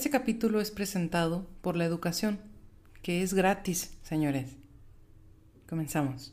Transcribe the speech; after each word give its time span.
Este 0.00 0.08
capítulo 0.08 0.62
es 0.62 0.70
presentado 0.70 1.46
por 1.60 1.76
la 1.76 1.84
educación, 1.84 2.40
que 3.02 3.22
es 3.22 3.34
gratis, 3.34 3.90
señores. 4.02 4.56
Comenzamos. 5.68 6.32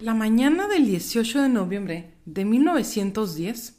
La 0.00 0.14
mañana 0.14 0.66
del 0.66 0.86
18 0.86 1.42
de 1.42 1.48
noviembre 1.50 2.14
de 2.24 2.46
1910, 2.46 3.76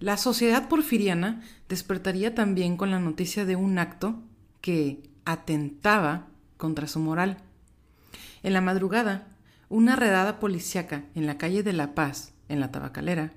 la 0.00 0.16
sociedad 0.16 0.70
porfiriana 0.70 1.42
despertaría 1.68 2.34
también 2.34 2.78
con 2.78 2.90
la 2.90 2.98
noticia 2.98 3.44
de 3.44 3.54
un 3.54 3.78
acto 3.78 4.22
que 4.62 5.02
atentaba 5.26 6.28
contra 6.56 6.88
su 6.88 6.98
moral. 7.00 7.36
En 8.42 8.54
la 8.54 8.62
madrugada, 8.62 9.36
una 9.68 9.96
redada 9.96 10.40
policíaca 10.40 11.04
en 11.14 11.26
la 11.26 11.36
calle 11.36 11.62
de 11.62 11.74
La 11.74 11.94
Paz, 11.94 12.32
en 12.48 12.58
la 12.58 12.72
tabacalera, 12.72 13.34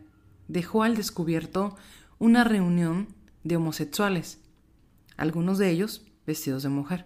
dejó 0.48 0.84
al 0.84 0.96
descubierto 0.96 1.76
una 2.20 2.46
reunión 2.46 3.10
de 3.44 3.58
homosexuales, 3.58 4.40
algunos 5.18 5.58
de 5.58 5.70
ellos 5.72 6.06
vestidos 6.26 6.64
de 6.64 6.70
mujer. 6.70 7.06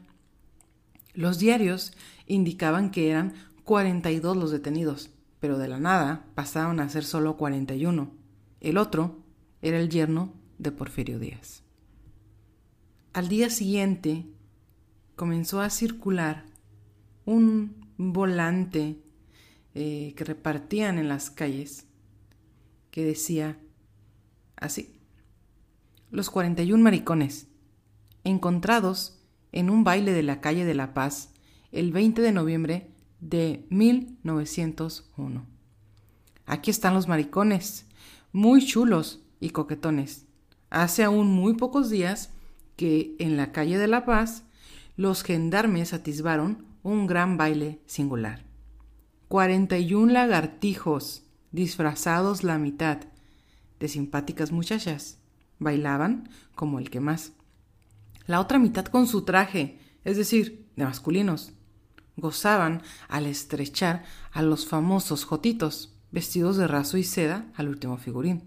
Los 1.16 1.40
diarios 1.40 1.94
indicaban 2.28 2.92
que 2.92 3.10
eran 3.10 3.34
42 3.66 4.38
los 4.38 4.52
detenidos, 4.52 5.10
pero 5.40 5.58
de 5.58 5.68
la 5.68 5.80
nada 5.80 6.28
pasaron 6.36 6.80
a 6.80 6.88
ser 6.88 7.04
solo 7.04 7.36
41. 7.36 8.12
El 8.62 8.78
otro 8.78 9.18
era 9.62 9.80
el 9.80 9.90
yerno 9.90 10.34
de 10.60 10.72
Porfirio 10.72 11.20
Díaz. 11.20 11.64
Al 13.14 13.28
día 13.28 13.50
siguiente 13.50 14.28
comenzó 15.16 15.62
a 15.62 15.72
circular 15.72 16.46
un 17.26 17.90
volante 17.98 19.00
eh, 19.74 20.14
que 20.16 20.24
repartían 20.24 21.00
en 21.00 21.08
las 21.08 21.32
calles 21.32 21.88
que 22.92 23.04
decía 23.04 23.58
así, 24.58 25.00
los 26.12 26.30
41 26.30 26.82
maricones, 26.82 27.48
encontrados 28.24 29.20
en 29.52 29.72
un 29.72 29.84
baile 29.84 30.12
de 30.14 30.24
la 30.24 30.40
calle 30.40 30.66
de 30.66 30.76
La 30.76 30.94
Paz 30.94 31.32
el 31.72 31.92
20 31.92 32.22
de 32.22 32.32
noviembre 32.32 32.95
de 33.20 33.66
1901. 33.70 35.46
Aquí 36.46 36.72
están 36.72 36.94
los 36.94 37.08
maricones, 37.08 37.86
muy 38.32 38.66
chulos 38.66 39.22
y 39.40 39.50
coquetones. 39.50 40.26
Hace 40.70 41.04
aún 41.04 41.28
muy 41.28 41.56
pocos 41.56 41.90
días 41.90 42.32
que 42.76 43.16
en 43.20 43.38
la 43.38 43.52
calle 43.52 43.78
de 43.78 43.88
La 43.88 44.06
Paz 44.06 44.44
los 44.98 45.24
gendarmes 45.24 45.94
atisbaron 45.94 46.66
un 46.84 47.08
gran 47.08 47.38
baile 47.38 47.82
singular. 47.86 48.46
41 49.28 50.14
lagartijos, 50.14 51.24
disfrazados 51.52 52.44
la 52.44 52.58
mitad, 52.58 53.00
de 53.80 53.88
simpáticas 53.88 54.52
muchachas, 54.52 55.20
bailaban 55.60 56.30
como 56.54 56.80
el 56.80 56.90
que 56.90 57.00
más. 57.00 57.34
La 58.28 58.40
otra 58.40 58.60
mitad 58.60 58.86
con 58.86 59.08
su 59.08 59.24
traje, 59.24 59.80
es 60.04 60.18
decir, 60.18 60.68
de 60.76 60.86
masculinos, 60.86 61.54
gozaban 62.18 62.82
al 63.08 63.26
estrechar 63.26 64.04
a 64.32 64.42
los 64.42 64.68
famosos 64.68 65.26
jotitos, 65.26 65.94
vestidos 66.12 66.58
de 66.58 66.68
raso 66.68 66.98
y 66.98 67.04
seda 67.04 67.52
al 67.56 67.70
último 67.70 67.98
figurín, 67.98 68.44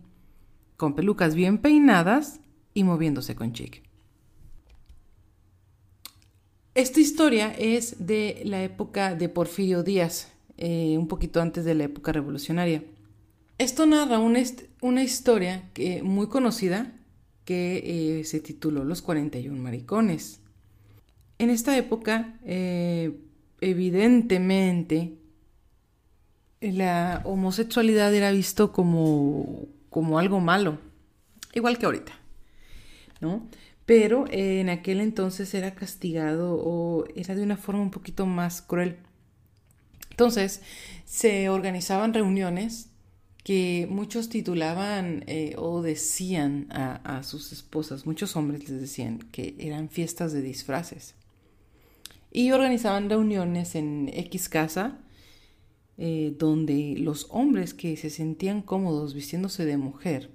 con 0.77 0.95
pelucas 0.95 1.35
bien 1.35 1.59
peinadas 1.59 2.41
y 2.75 2.85
moviéndose 2.85 3.35
con 3.35 3.53
chic. 3.53 3.83
Esta 6.75 7.01
historia 7.01 7.53
es 7.59 8.07
de 8.07 8.43
la 8.45 8.63
época 8.63 9.17
de 9.17 9.29
Porfirio 9.29 9.83
Díaz, 9.83 10.33
eh, 10.57 10.97
un 10.97 11.09
poquito 11.09 11.41
antes 11.41 11.65
de 11.65 11.75
la 11.75 11.85
época 11.85 12.13
revolucionaria. 12.13 12.85
Esto 13.59 13.85
narra 13.87 14.21
una, 14.21 15.03
historia 15.03 15.69
muy 16.05 16.29
conocida 16.29 16.93
que 17.45 18.21
eh, 18.21 18.25
se 18.25 18.39
tituló 18.39 18.85
Los 18.85 19.03
41 19.03 19.61
Maricones. 19.61 20.41
En 21.39 21.51
esta 21.51 21.77
época, 21.77 22.39
eh, 22.45 23.19
evidentemente, 23.61 25.19
la 26.61 27.23
homosexualidad 27.25 28.15
era 28.15 28.31
visto 28.31 28.73
como, 28.73 29.67
como 29.91 30.19
algo 30.19 30.41
malo, 30.41 30.79
igual 31.55 31.79
que 31.79 31.87
ahorita, 31.87 32.13
¿no? 33.21 33.49
Pero 33.87 34.27
en 34.31 34.69
aquel 34.69 35.01
entonces 35.01 35.55
era 35.55 35.75
castigado 35.75 36.55
o 36.61 37.05
era 37.15 37.35
de 37.35 37.43
una 37.43 37.57
forma 37.57 37.81
un 37.81 37.91
poquito 37.91 38.27
más 38.27 38.61
cruel. 38.61 38.99
Entonces, 40.11 40.63
se 41.05 41.49
organizaban 41.49 42.13
reuniones 42.13 42.91
que 43.45 43.87
muchos 43.89 44.29
titulaban 44.29 45.25
eh, 45.27 45.55
o 45.57 45.81
decían 45.81 46.67
a, 46.71 47.23
sus 47.23 47.51
esposas, 47.53 48.05
muchos 48.05 48.37
hombres 48.37 48.69
les 48.69 48.79
decían 48.79 49.21
que 49.33 49.55
eran 49.59 49.89
fiestas 49.89 50.35
de 50.35 50.43
disfraces. 50.43 51.15
Y 52.31 52.51
organizaban 52.53 53.09
reuniones 53.09 53.75
en 53.75 54.11
X 54.13 54.49
casa, 54.49 54.99
eh, 55.97 56.35
donde 56.39 56.95
los 56.99 57.27
hombres 57.31 57.75
que 57.75 57.97
se 57.97 58.11
sentían 58.11 58.63
cómodos 58.63 59.15
vistiéndose 59.15 59.65
de 59.65 59.77
mujer, 59.77 60.31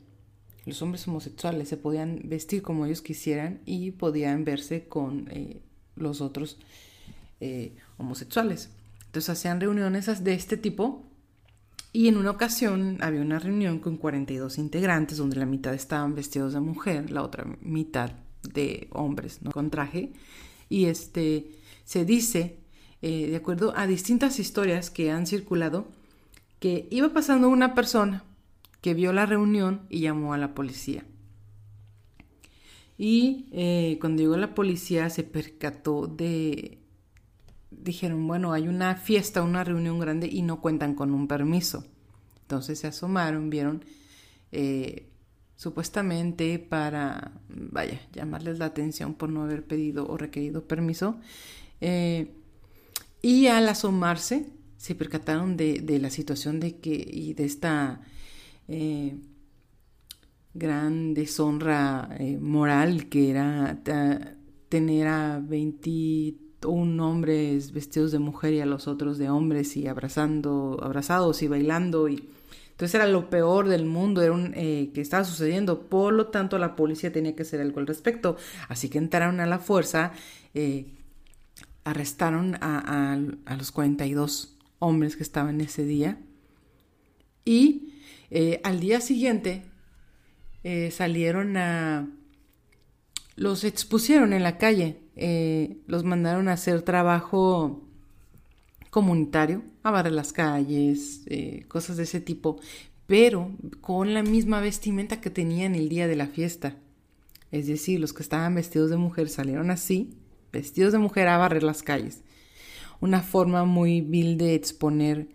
los 0.65 0.81
hombres 0.81 1.07
homosexuales, 1.07 1.69
se 1.69 1.77
podían 1.77 2.21
vestir 2.25 2.61
como 2.61 2.85
ellos 2.85 3.01
quisieran 3.01 3.61
y 3.65 3.91
podían 3.91 4.45
verse 4.45 4.87
con 4.87 5.29
eh, 5.31 5.61
los 5.95 6.21
otros 6.21 6.57
eh, 7.39 7.75
homosexuales. 7.97 8.69
Entonces 9.05 9.29
hacían 9.29 9.61
reuniones 9.61 10.23
de 10.23 10.33
este 10.33 10.57
tipo 10.57 11.03
y 11.91 12.07
en 12.07 12.17
una 12.17 12.31
ocasión 12.31 12.97
había 13.01 13.21
una 13.21 13.37
reunión 13.37 13.79
con 13.79 13.97
42 13.97 14.57
integrantes 14.57 15.17
donde 15.17 15.37
la 15.37 15.45
mitad 15.45 15.73
estaban 15.75 16.15
vestidos 16.15 16.53
de 16.53 16.59
mujer, 16.59 17.11
la 17.11 17.21
otra 17.21 17.45
mitad 17.61 18.13
de 18.41 18.87
hombres, 18.91 19.41
¿no? 19.43 19.51
Con 19.51 19.69
traje. 19.69 20.11
Y 20.69 20.85
este 20.85 21.51
se 21.83 22.05
dice, 22.05 22.59
eh, 23.01 23.27
de 23.27 23.35
acuerdo 23.35 23.73
a 23.75 23.87
distintas 23.87 24.39
historias 24.39 24.89
que 24.89 25.11
han 25.11 25.27
circulado, 25.27 25.87
que 26.59 26.87
iba 26.91 27.09
pasando 27.09 27.49
una 27.49 27.75
persona 27.75 28.23
que 28.81 28.93
vio 28.93 29.13
la 29.13 29.25
reunión 29.25 29.81
y 29.89 30.01
llamó 30.01 30.33
a 30.33 30.37
la 30.37 30.53
policía. 30.53 31.05
Y 32.97 33.47
eh, 33.51 33.97
cuando 33.99 34.21
llegó 34.21 34.37
la 34.37 34.53
policía 34.53 35.09
se 35.09 35.23
percató 35.23 36.07
de... 36.07 36.79
Dijeron, 37.71 38.27
bueno, 38.27 38.53
hay 38.53 38.67
una 38.67 38.95
fiesta, 38.95 39.41
una 39.41 39.63
reunión 39.63 39.99
grande 39.99 40.29
y 40.31 40.41
no 40.41 40.61
cuentan 40.61 40.95
con 40.95 41.13
un 41.13 41.27
permiso. 41.27 41.85
Entonces 42.41 42.79
se 42.79 42.87
asomaron, 42.87 43.49
vieron 43.49 43.83
eh, 44.51 45.09
supuestamente 45.55 46.59
para, 46.59 47.31
vaya, 47.49 47.99
llamarles 48.13 48.59
la 48.59 48.65
atención 48.65 49.15
por 49.15 49.29
no 49.29 49.43
haber 49.43 49.65
pedido 49.65 50.07
o 50.07 50.17
requerido 50.17 50.67
permiso. 50.67 51.19
Eh, 51.85 52.31
y 53.21 53.47
al 53.47 53.67
asomarse, 53.67 54.45
se 54.77 54.95
percataron 54.95 55.57
de, 55.57 55.81
de, 55.81 55.99
la 55.99 56.09
situación 56.09 56.61
de 56.61 56.77
que, 56.77 56.93
y 56.93 57.33
de 57.33 57.43
esta 57.43 57.99
eh, 58.69 59.17
gran 60.53 61.13
deshonra 61.13 62.15
eh, 62.19 62.37
moral 62.39 63.09
que 63.09 63.29
era 63.29 63.81
tener 64.69 65.07
a 65.07 65.41
21 65.43 67.09
hombres 67.09 67.73
vestidos 67.73 68.13
de 68.13 68.19
mujer 68.19 68.53
y 68.53 68.61
a 68.61 68.65
los 68.65 68.87
otros 68.87 69.17
de 69.17 69.29
hombres 69.29 69.75
y 69.75 69.87
abrazando, 69.87 70.79
abrazados 70.81 71.43
y 71.43 71.49
bailando 71.49 72.07
y 72.07 72.29
entonces 72.71 72.95
era 72.95 73.07
lo 73.07 73.29
peor 73.29 73.67
del 73.67 73.85
mundo, 73.85 74.21
era 74.21 74.31
un, 74.31 74.53
que 74.53 74.91
estaba 74.95 75.23
sucediendo. 75.23 75.81
Por 75.81 76.13
lo 76.13 76.27
tanto, 76.27 76.57
la 76.57 76.75
policía 76.75 77.11
tenía 77.11 77.35
que 77.35 77.43
hacer 77.43 77.61
algo 77.61 77.79
al 77.79 77.85
respecto. 77.85 78.35
Así 78.67 78.89
que 78.89 78.97
entraron 78.97 79.39
a 79.39 79.45
la 79.45 79.59
fuerza, 79.59 80.11
arrestaron 81.83 82.55
a, 82.55 82.79
a, 82.79 83.13
a, 83.45 83.57
los 83.57 83.71
42 83.71 84.57
hombres 84.79 85.15
que 85.15 85.23
estaban 85.23 85.61
ese 85.61 85.85
día. 85.85 86.17
Y 87.45 87.93
eh, 88.29 88.61
al 88.63 88.79
día 88.79 89.01
siguiente 89.01 89.63
eh, 90.63 90.91
salieron 90.91 91.57
a... 91.57 92.09
Los 93.35 93.63
expusieron 93.63 94.31
en 94.31 94.43
la 94.43 94.57
calle, 94.57 94.99
eh, 95.15 95.77
los 95.87 96.03
mandaron 96.03 96.47
a 96.47 96.53
hacer 96.53 96.83
trabajo 96.83 97.81
comunitario, 98.91 99.63
a 99.81 99.89
barrer 99.89 100.13
las 100.13 100.33
calles, 100.33 101.25
cosas 101.67 101.97
de 101.97 102.03
ese 102.03 102.21
tipo, 102.21 102.59
pero 103.07 103.51
con 103.81 104.13
la 104.13 104.21
misma 104.21 104.61
vestimenta 104.61 105.19
que 105.19 105.31
tenían 105.31 105.73
el 105.73 105.89
día 105.89 106.07
de 106.07 106.15
la 106.15 106.27
fiesta. 106.27 106.77
Es 107.51 107.65
decir, 107.65 107.99
los 107.99 108.13
que 108.13 108.21
estaban 108.21 108.53
vestidos 108.53 108.91
de 108.91 108.97
mujer 108.97 109.29
salieron 109.29 109.71
así, 109.71 110.15
vestidos 110.53 110.93
de 110.93 110.99
mujer 110.99 111.27
a 111.27 111.37
barrer 111.37 111.63
las 111.63 111.83
calles. 111.83 112.21
una 113.01 113.21
forma 113.21 113.65
muy 113.65 113.99
vil 113.99 114.37
de 114.37 114.55
exponer 114.55 115.27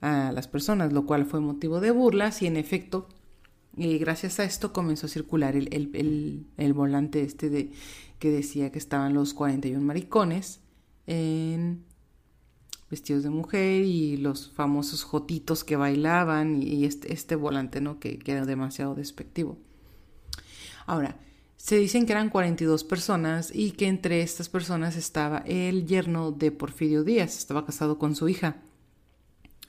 a 0.00 0.30
las 0.30 0.46
personas, 0.46 0.92
lo 0.92 1.06
cual 1.06 1.26
fue 1.26 1.40
motivo 1.40 1.80
de 1.80 1.90
burlas 1.90 2.40
y 2.42 2.46
en 2.46 2.56
efecto, 2.56 3.08
eh, 3.76 3.98
gracias 3.98 4.38
a 4.38 4.44
esto 4.44 4.72
comenzó 4.72 5.06
a 5.06 5.08
circular 5.08 5.56
el, 5.56 6.72
volante 6.74 7.22
este 7.22 7.50
de, 7.50 7.72
que 8.20 8.30
decía 8.30 8.70
que 8.70 8.78
estaban 8.78 9.12
los 9.14 9.34
41 9.34 9.84
maricones 9.84 10.60
en 11.08 11.84
vestidos 12.90 13.24
de 13.24 13.30
mujer 13.30 13.82
y 13.82 14.18
los 14.18 14.52
famosos 14.52 15.02
jotitos 15.02 15.64
que 15.64 15.74
bailaban 15.74 16.62
y, 16.62 16.84
este, 16.84 17.12
este, 17.12 17.34
volante, 17.34 17.80
¿no? 17.80 17.98
Que, 17.98 18.20
que, 18.20 18.32
era 18.32 18.46
demasiado 18.46 18.94
despectivo. 18.94 19.58
Ahora, 20.86 21.18
se 21.56 21.76
dicen 21.76 22.06
que 22.06 22.12
eran 22.12 22.30
42 22.30 22.84
personas 22.84 23.50
y 23.52 23.72
que 23.72 23.88
entre 23.88 24.22
estas 24.22 24.48
personas 24.48 24.96
estaba 24.96 25.38
el 25.46 25.86
yerno 25.86 26.30
de 26.30 26.52
Porfirio 26.52 27.02
Díaz, 27.02 27.36
estaba 27.38 27.64
casado 27.66 27.98
con 27.98 28.14
su 28.14 28.28
hija. 28.28 28.56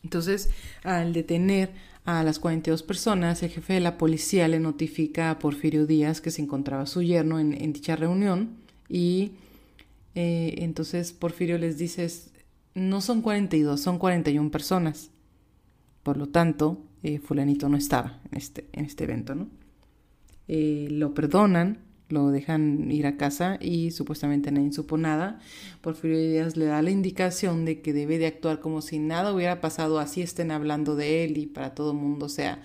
Entonces, 0.04 0.50
al 0.84 1.14
detener 1.14 1.72
a 2.06 2.24
las 2.24 2.40
42 2.40 2.84
personas, 2.84 3.42
el 3.44 3.50
jefe 3.50 3.74
de 3.74 3.80
la 3.80 3.98
policía 3.98 4.48
le 4.48 4.60
notifica 4.60 5.32
a 5.32 5.40
Porfirio 5.40 5.86
Díaz 5.86 6.22
que 6.22 6.32
se 6.32 6.42
encontraba 6.42 6.86
su 6.86 7.02
yerno 7.02 7.40
en, 7.40 7.74
dicha 7.74 7.96
reunión 7.96 8.58
y 8.88 9.32
eh, 10.16 10.56
entonces 10.60 11.14
Porfirio 11.14 11.58
les 11.58 11.78
dice, 11.78 12.10
no 12.76 13.02
son 13.02 13.22
42, 13.22 13.82
son 13.82 13.98
41 13.98 14.52
personas. 14.52 15.10
Por 16.04 16.18
lo 16.18 16.28
tanto, 16.28 16.82
eh, 17.04 17.20
fulanito 17.20 17.68
no 17.70 17.76
estaba 17.76 18.22
en 18.32 18.38
este, 18.38 18.66
en 18.72 18.86
este 18.86 19.04
evento, 19.04 19.36
¿no? 19.36 19.50
Eh, 20.48 20.88
lo 20.90 21.14
perdonan 21.14 21.88
lo 22.10 22.30
dejan 22.30 22.90
ir 22.92 23.06
a 23.06 23.18
casa 23.18 23.58
y 23.60 23.92
supuestamente 23.92 24.52
nadie 24.52 24.72
supo 24.72 24.98
nada. 24.98 25.40
Porfirio 25.82 26.18
Díaz 26.18 26.56
le 26.56 26.66
da 26.66 26.82
la 26.82 26.92
indicación 26.92 27.66
de 27.66 27.82
que 27.82 27.94
debe 27.94 28.18
de 28.18 28.28
actuar 28.28 28.60
como 28.60 28.82
si 28.82 29.00
nada 29.00 29.34
hubiera 29.34 29.62
pasado, 29.62 30.00
así 30.00 30.22
estén 30.22 30.52
hablando 30.52 30.96
de 30.96 31.26
él 31.26 31.38
y 31.38 31.48
para 31.48 31.76
todo 31.76 31.92
el 31.92 31.98
mundo 31.98 32.30
sea 32.30 32.62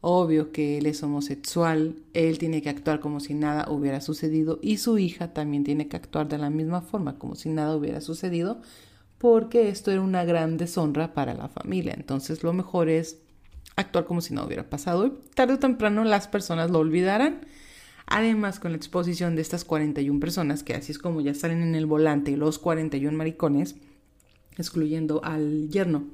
obvio 0.00 0.52
que 0.52 0.78
él 0.78 0.86
es 0.86 1.02
homosexual, 1.02 1.96
él 2.14 2.38
tiene 2.38 2.62
que 2.62 2.68
actuar 2.68 3.00
como 3.00 3.18
si 3.18 3.34
nada 3.34 3.68
hubiera 3.68 4.00
sucedido 4.00 4.60
y 4.62 4.76
su 4.76 4.96
hija 4.96 5.34
también 5.34 5.64
tiene 5.64 5.88
que 5.88 5.96
actuar 5.96 6.28
de 6.28 6.38
la 6.38 6.50
misma 6.50 6.82
forma, 6.82 7.18
como 7.18 7.34
si 7.34 7.48
nada 7.48 7.76
hubiera 7.76 8.00
sucedido, 8.00 8.62
porque 9.18 9.68
esto 9.68 9.90
era 9.90 10.00
una 10.00 10.24
gran 10.24 10.56
deshonra 10.56 11.14
para 11.14 11.34
la 11.34 11.48
familia. 11.48 11.94
Entonces 11.96 12.44
lo 12.44 12.52
mejor 12.52 12.88
es 12.88 13.18
actuar 13.78 14.04
como 14.04 14.20
si 14.20 14.34
no 14.34 14.44
hubiera 14.44 14.68
pasado 14.68 15.06
y 15.06 15.12
tarde 15.34 15.54
o 15.54 15.58
temprano 15.58 16.04
las 16.04 16.28
personas 16.28 16.70
lo 16.70 16.78
olvidarán 16.78 17.46
Además, 18.10 18.58
con 18.58 18.72
la 18.72 18.78
exposición 18.78 19.36
de 19.36 19.42
estas 19.42 19.64
41 19.64 20.18
personas, 20.18 20.62
que 20.62 20.74
así 20.74 20.92
es 20.92 20.98
como 20.98 21.20
ya 21.20 21.34
salen 21.34 21.62
en 21.62 21.74
el 21.74 21.84
volante 21.84 22.36
los 22.38 22.58
41 22.58 23.16
maricones, 23.16 23.76
excluyendo 24.56 25.22
al 25.22 25.68
yerno. 25.68 26.06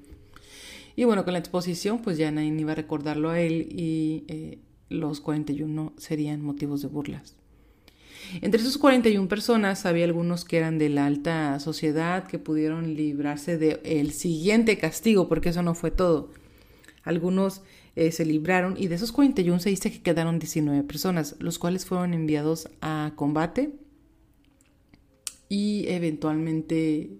Y 0.96 1.05
bueno, 1.05 1.25
con 1.25 1.34
la 1.34 1.38
exposición, 1.38 2.00
pues 2.02 2.19
ya 2.19 2.32
nadie 2.32 2.49
iba 2.49 2.72
a 2.72 2.75
recordarlo 2.76 3.31
a 3.31 3.40
él 3.40 3.69
y 3.70 4.25
eh, 4.26 4.58
los 4.88 5.20
41 5.20 5.93
serían 5.96 6.43
motivos 6.43 6.82
de 6.82 6.88
burlas. 6.88 7.37
Entre 8.40 8.61
esos 8.61 8.76
41 8.78 9.28
personas 9.28 9.87
había 9.87 10.05
algunos 10.05 10.44
que 10.44 10.56
eran 10.56 10.78
de 10.78 10.88
la 10.88 11.06
alta 11.06 11.61
sociedad 11.61 12.26
que 12.26 12.40
pudieron 12.40 12.96
librarse 12.96 13.56
del 13.56 14.12
siguiente 14.12 14.78
castigo, 14.78 15.28
porque 15.28 15.50
eso 15.50 15.62
no 15.62 15.76
fue 15.76 15.93
todo. 15.93 16.31
Algunos 17.05 17.62
eh, 17.97 18.11
se 18.11 18.25
libraron 18.25 18.75
y 18.77 18.89
de 18.89 18.97
esos 18.97 19.12
41 19.12 19.61
se 19.61 19.71
dice 19.71 19.93
que 19.93 20.03
quedaron 20.03 20.39
19 20.39 20.83
personas, 20.83 21.37
los 21.39 21.59
cuales 21.59 21.87
fueron 21.87 22.15
enviados 22.15 22.69
a 22.81 23.12
combate 23.15 23.73
y 25.49 25.85
eventualmente 25.89 27.11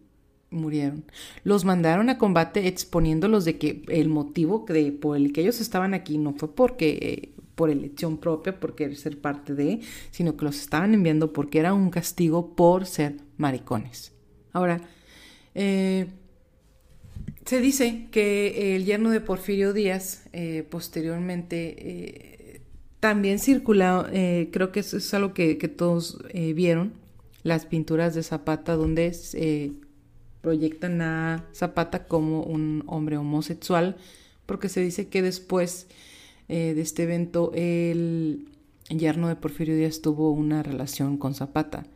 murieron. 0.51 1.05
Los 1.43 1.65
mandaron 1.65 2.09
a 2.09 2.19
combate 2.19 2.67
exponiéndolos 2.67 3.45
de 3.45 3.59
que 3.59 3.83
el 3.89 4.09
motivo 4.09 4.65
de, 4.69 4.93
por 4.93 5.17
el 5.17 5.33
que 5.33 5.43
ellos 5.43 5.61
estaban 5.61 5.95
aquí 5.95 6.19
no 6.19 6.33
fue 6.33 6.55
porque 6.55 6.99
eh, 7.01 7.35
por 7.55 7.71
elección 7.71 8.19
propia, 8.19 8.59
por 8.59 8.75
querer 8.75 8.97
ser 8.97 9.21
parte 9.21 9.55
de, 9.55 9.81
sino 10.11 10.37
que 10.37 10.45
los 10.45 10.61
estaban 10.61 10.95
enviando 10.95 11.33
porque 11.33 11.59
era 11.59 11.75
un 11.75 11.91
castigo 11.91 12.55
por 12.57 12.87
ser 12.87 13.17
maricones. 13.37 14.13
Ahora, 14.53 14.81
eh, 15.55 16.07
se 17.45 17.61
dice 17.61 18.07
que 18.11 18.75
el 18.75 18.85
yerno 18.85 19.11
de 19.11 19.21
Porfirio 19.21 19.73
Díaz 19.73 20.25
eh, 20.33 20.67
posteriormente 20.69 21.77
eh, 21.79 22.61
también 23.01 23.39
circuló, 23.39 24.07
eh, 24.11 24.49
creo 24.51 24.73
que 24.73 24.81
eso 24.81 24.97
es 24.97 25.13
algo 25.13 25.35
que, 25.35 25.55
todos 25.69 26.23
vieron, 26.33 26.95
las 27.43 27.67
pinturas 27.67 28.15
de 28.15 28.23
Zapata 28.23 28.77
donde 28.77 29.13
se 29.13 29.73
proyectan 30.41 31.03
a 31.03 31.45
Zapata 31.55 32.07
como 32.07 32.43
un 32.43 32.83
hombre 32.87 33.19
homosexual, 33.19 33.97
porque 34.47 34.71
se 34.71 34.81
dice 34.81 35.09
que 35.09 35.21
después 35.21 35.87
de 36.49 36.81
este 36.81 37.03
evento 37.03 37.53
el 37.55 38.47
yerno 38.89 39.29
de 39.29 39.37
Porfirio 39.37 39.77
Díaz 39.77 40.01
tuvo 40.01 40.31
una 40.33 40.63
relación 40.63 41.19
con 41.19 41.35
Zapata. 41.35 41.87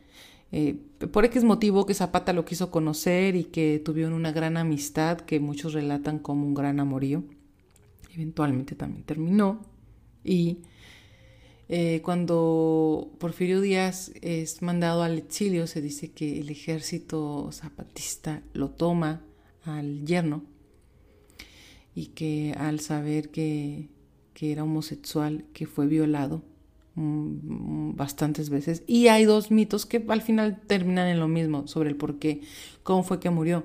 Eh, 0.51 0.77
por 1.11 1.25
X 1.25 1.43
motivo 1.43 1.85
que 1.85 1.93
Zapata 1.93 2.33
lo 2.33 2.45
quiso 2.45 2.71
conocer 2.71 3.35
y 3.35 3.45
que 3.45 3.79
tuvieron 3.83 4.13
una 4.13 4.31
gran 4.31 4.57
amistad 4.57 5.19
que 5.19 5.39
muchos 5.39 5.73
relatan 5.73 6.19
como 6.19 6.45
un 6.45 6.53
gran 6.53 6.79
amorío. 6.79 7.23
Eventualmente 8.13 8.75
también 8.75 9.03
terminó 9.03 9.61
y 10.23 10.59
eh, 11.69 12.01
cuando 12.03 13.11
Porfirio 13.19 13.61
Díaz 13.61 14.11
es 14.21 14.63
mandado 14.63 15.03
al 15.03 15.19
exilio 15.19 15.67
se 15.67 15.81
dice 15.81 16.11
que 16.11 16.39
el 16.39 16.49
ejército 16.49 17.51
zapatista 17.51 18.41
lo 18.53 18.71
toma 18.71 19.21
al 19.63 20.03
yerno 20.05 20.43
y 21.93 22.07
que 22.07 22.55
al 22.57 22.79
saber 22.79 23.29
que, 23.29 23.89
que 24.33 24.51
era 24.51 24.63
homosexual, 24.63 25.45
que 25.53 25.67
fue 25.67 25.85
violado, 25.85 26.43
bastantes 26.99 28.49
veces. 28.49 28.83
Y 28.87 29.07
hay 29.07 29.25
dos 29.25 29.51
mitos 29.51 29.85
que 29.85 30.03
al 30.07 30.21
final 30.21 30.59
terminan 30.67 31.07
en 31.07 31.19
lo 31.19 31.27
mismo 31.27 31.67
sobre 31.67 31.89
el 31.89 31.95
por 31.95 32.19
qué, 32.19 32.41
cómo 32.83 33.03
fue 33.03 33.19
que 33.19 33.29
murió. 33.29 33.63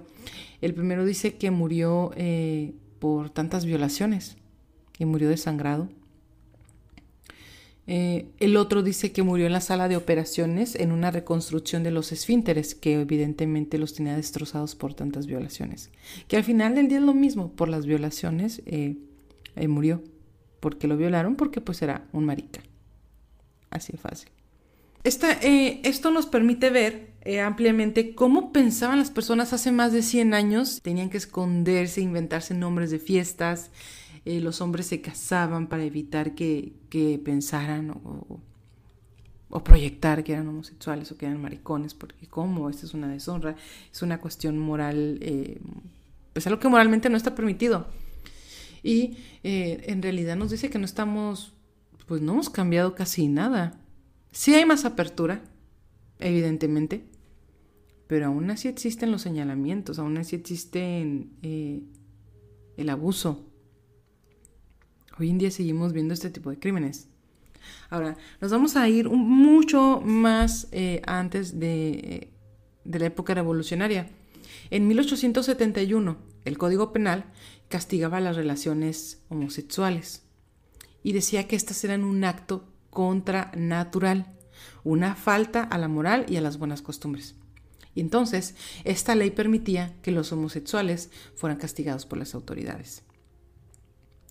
El 0.60 0.75
primero 0.75 1.04
dice 1.04 1.34
que 1.34 1.50
murió 1.50 2.12
eh, 2.16 2.75
por 2.98 3.31
tantas 3.31 3.64
violaciones 3.64 4.36
y 4.98 5.04
murió 5.04 5.28
desangrado. 5.28 5.88
Eh, 7.86 8.31
el 8.40 8.56
otro 8.56 8.82
dice 8.82 9.12
que 9.12 9.22
murió 9.22 9.46
en 9.46 9.52
la 9.52 9.60
sala 9.60 9.88
de 9.88 9.96
operaciones 9.98 10.75
en 10.75 10.90
una 10.90 11.10
reconstrucción 11.10 11.82
de 11.82 11.90
los 11.90 12.12
esfínteres, 12.12 12.75
que 12.75 13.00
evidentemente 13.00 13.76
los 13.76 13.92
tenía 13.92 14.16
destrozados 14.16 14.75
por 14.75 14.94
tantas 14.94 15.26
violaciones. 15.26 15.91
Que 16.29 16.38
al 16.38 16.44
final 16.44 16.74
del 16.74 16.88
día 16.88 16.98
es 16.98 17.05
lo 17.05 17.12
mismo, 17.12 17.53
por 17.53 17.69
las 17.69 17.84
violaciones 17.84 18.62
eh, 18.64 18.96
murió. 19.69 20.03
Porque 20.60 20.88
lo 20.88 20.96
violaron, 20.96 21.36
porque 21.36 21.60
pues 21.60 21.82
era 21.82 22.08
un 22.12 22.24
marica. 22.24 22.62
Así 23.74 23.93
de 23.93 23.98
fácil. 23.98 24.31
Eh, 25.04 25.82
esto 25.84 26.10
nos 26.10 26.24
permite 26.24 26.70
ver 26.70 27.10
eh, 27.22 27.40
ampliamente 27.40 28.14
cómo 28.14 28.52
pensaban 28.52 28.98
las 28.98 29.10
personas 29.10 29.52
hace 29.52 29.70
más 29.70 29.93
de 29.93 30.00
100 30.00 30.32
años. 30.32 30.81
Tenían 30.81 31.10
que 31.10 31.19
esconderse, 31.19 32.00
inventarse 32.00 32.54
nombres 32.54 32.90
de 32.90 32.98
fiestas. 32.98 33.70
Eh, 34.24 34.40
los 34.40 34.62
hombres 34.62 34.86
se 34.86 35.02
casaban 35.02 35.66
para 35.66 35.84
evitar 35.84 36.34
que, 36.34 36.72
pensaran 37.22 37.90
o, 37.90 38.40
proyectar 39.62 40.24
que 40.24 40.32
eran 40.32 40.48
homosexuales 40.48 41.12
o 41.12 41.19
que 41.19 41.26
eran 41.26 41.43
maricones, 41.43 41.94
porque 41.94 42.26
cómo, 42.26 42.70
esto 42.70 42.86
es 42.86 42.94
una 42.94 43.08
deshonra, 43.08 43.56
es 43.93 44.02
una 44.02 44.19
cuestión 44.19 44.58
moral, 44.58 45.20
pues 46.32 46.46
algo 46.46 46.58
que 46.58 46.69
moralmente 46.69 47.10
no 47.10 47.16
está 47.16 47.34
permitido. 47.34 47.86
Y 48.82 49.16
en 49.43 50.02
realidad 50.02 50.36
nos 50.36 50.50
dice 50.50 50.70
que 50.70 50.78
no 50.78 50.84
estamos 50.84 51.54
pues 52.06 52.20
no 52.20 52.32
hemos 52.32 52.51
cambiado 52.51 52.94
casi 52.94 53.29
nada. 53.29 53.81
Sí 54.31 54.55
hay 54.55 54.65
más 54.65 54.84
apertura, 54.84 55.43
evidentemente, 56.19 57.05
pero 58.06 58.27
aún 58.27 58.51
así 58.51 58.69
existen 58.69 59.11
los 59.11 59.23
señalamientos, 59.23 59.99
aún 59.99 60.17
así 60.19 60.37
existe 60.37 61.29
eh, 61.43 61.82
el 62.77 62.89
abuso. 62.89 63.44
Hoy 65.19 65.31
en 65.31 65.39
día 65.39 65.51
seguimos 65.51 65.93
viendo 65.93 66.13
este 66.13 66.31
tipo 66.31 66.51
de 66.51 66.58
crímenes. 66.58 67.08
Ahora, 67.89 68.17
nos 68.41 68.51
vamos 68.51 68.77
a 68.77 68.89
ir 68.89 69.08
mucho 69.08 70.01
más 70.05 70.69
eh, 70.73 71.01
antes 71.06 71.58
de, 71.58 72.29
de 72.84 72.99
la 72.99 73.06
época 73.06 73.32
revolucionaria. 73.32 74.11
En 74.70 74.87
1871, 74.89 76.17
el 76.44 76.58
Código 76.58 76.93
Penal 76.93 77.25
castigaba 77.69 78.20
las 78.20 78.37
relaciones 78.37 79.23
homosexuales 79.29 80.23
y 81.05 81.13
decía 81.13 81.46
que 81.46 81.55
estas 81.55 81.84
eran 81.84 82.03
un 82.03 82.25
acto 82.25 82.65
contranatural, 82.91 84.34
una 84.82 85.15
falta 85.15 85.63
a 85.63 85.79
la 85.79 85.87
moral 85.87 86.27
y 86.29 86.37
a 86.37 86.41
las 86.41 86.58
buenas 86.58 86.82
costumbres. 86.82 87.37
Y 87.94 88.01
entonces, 88.01 88.56
esta 88.82 89.15
ley 89.15 89.31
permitía 89.31 89.94
que 90.03 90.11
los 90.11 90.32
homosexuales 90.32 91.11
fueran 91.37 91.58
castigados 91.58 92.06
por 92.06 92.19
las 92.19 92.34
autoridades. 92.34 93.05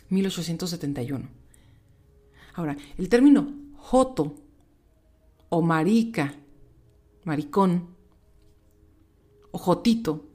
1871. 0.10 1.30
Ahora, 2.56 2.76
el 2.98 3.08
término 3.08 3.54
joto 3.78 4.36
o 5.48 5.62
marica, 5.62 6.36
maricón, 7.24 7.88
o 9.52 9.58
jotito, 9.58 10.28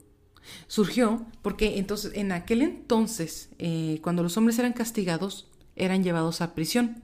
Surgió 0.67 1.25
porque 1.41 1.77
entonces, 1.77 2.11
en 2.15 2.31
aquel 2.31 2.61
entonces, 2.61 3.49
eh, 3.59 3.99
cuando 4.01 4.23
los 4.23 4.37
hombres 4.37 4.57
eran 4.59 4.73
castigados, 4.73 5.47
eran 5.79 6.03
llevados 6.03 6.41
a 6.41 6.53
prisión. 6.53 7.03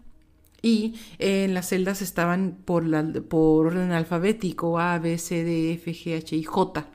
Y 0.62 0.96
en 1.20 1.54
las 1.54 1.70
celdas 1.70 2.02
estaban 2.02 2.58
por 2.66 2.86
orden 2.86 3.92
alfabético 3.92 4.80
A, 4.80 4.98
B, 5.00 5.18
C, 5.18 5.44
D, 5.44 5.74
F, 5.74 5.92
G, 5.92 6.18
H 6.18 6.36
y 6.36 6.44
J. 6.44 6.88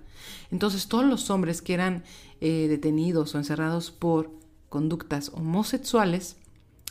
Entonces 0.50 0.88
todos 0.88 1.04
los 1.04 1.30
hombres 1.30 1.62
que 1.62 1.74
eran 1.74 2.02
eh, 2.40 2.66
detenidos 2.68 3.34
o 3.34 3.38
encerrados 3.38 3.90
por 3.90 4.32
conductas 4.68 5.30
homosexuales 5.34 6.36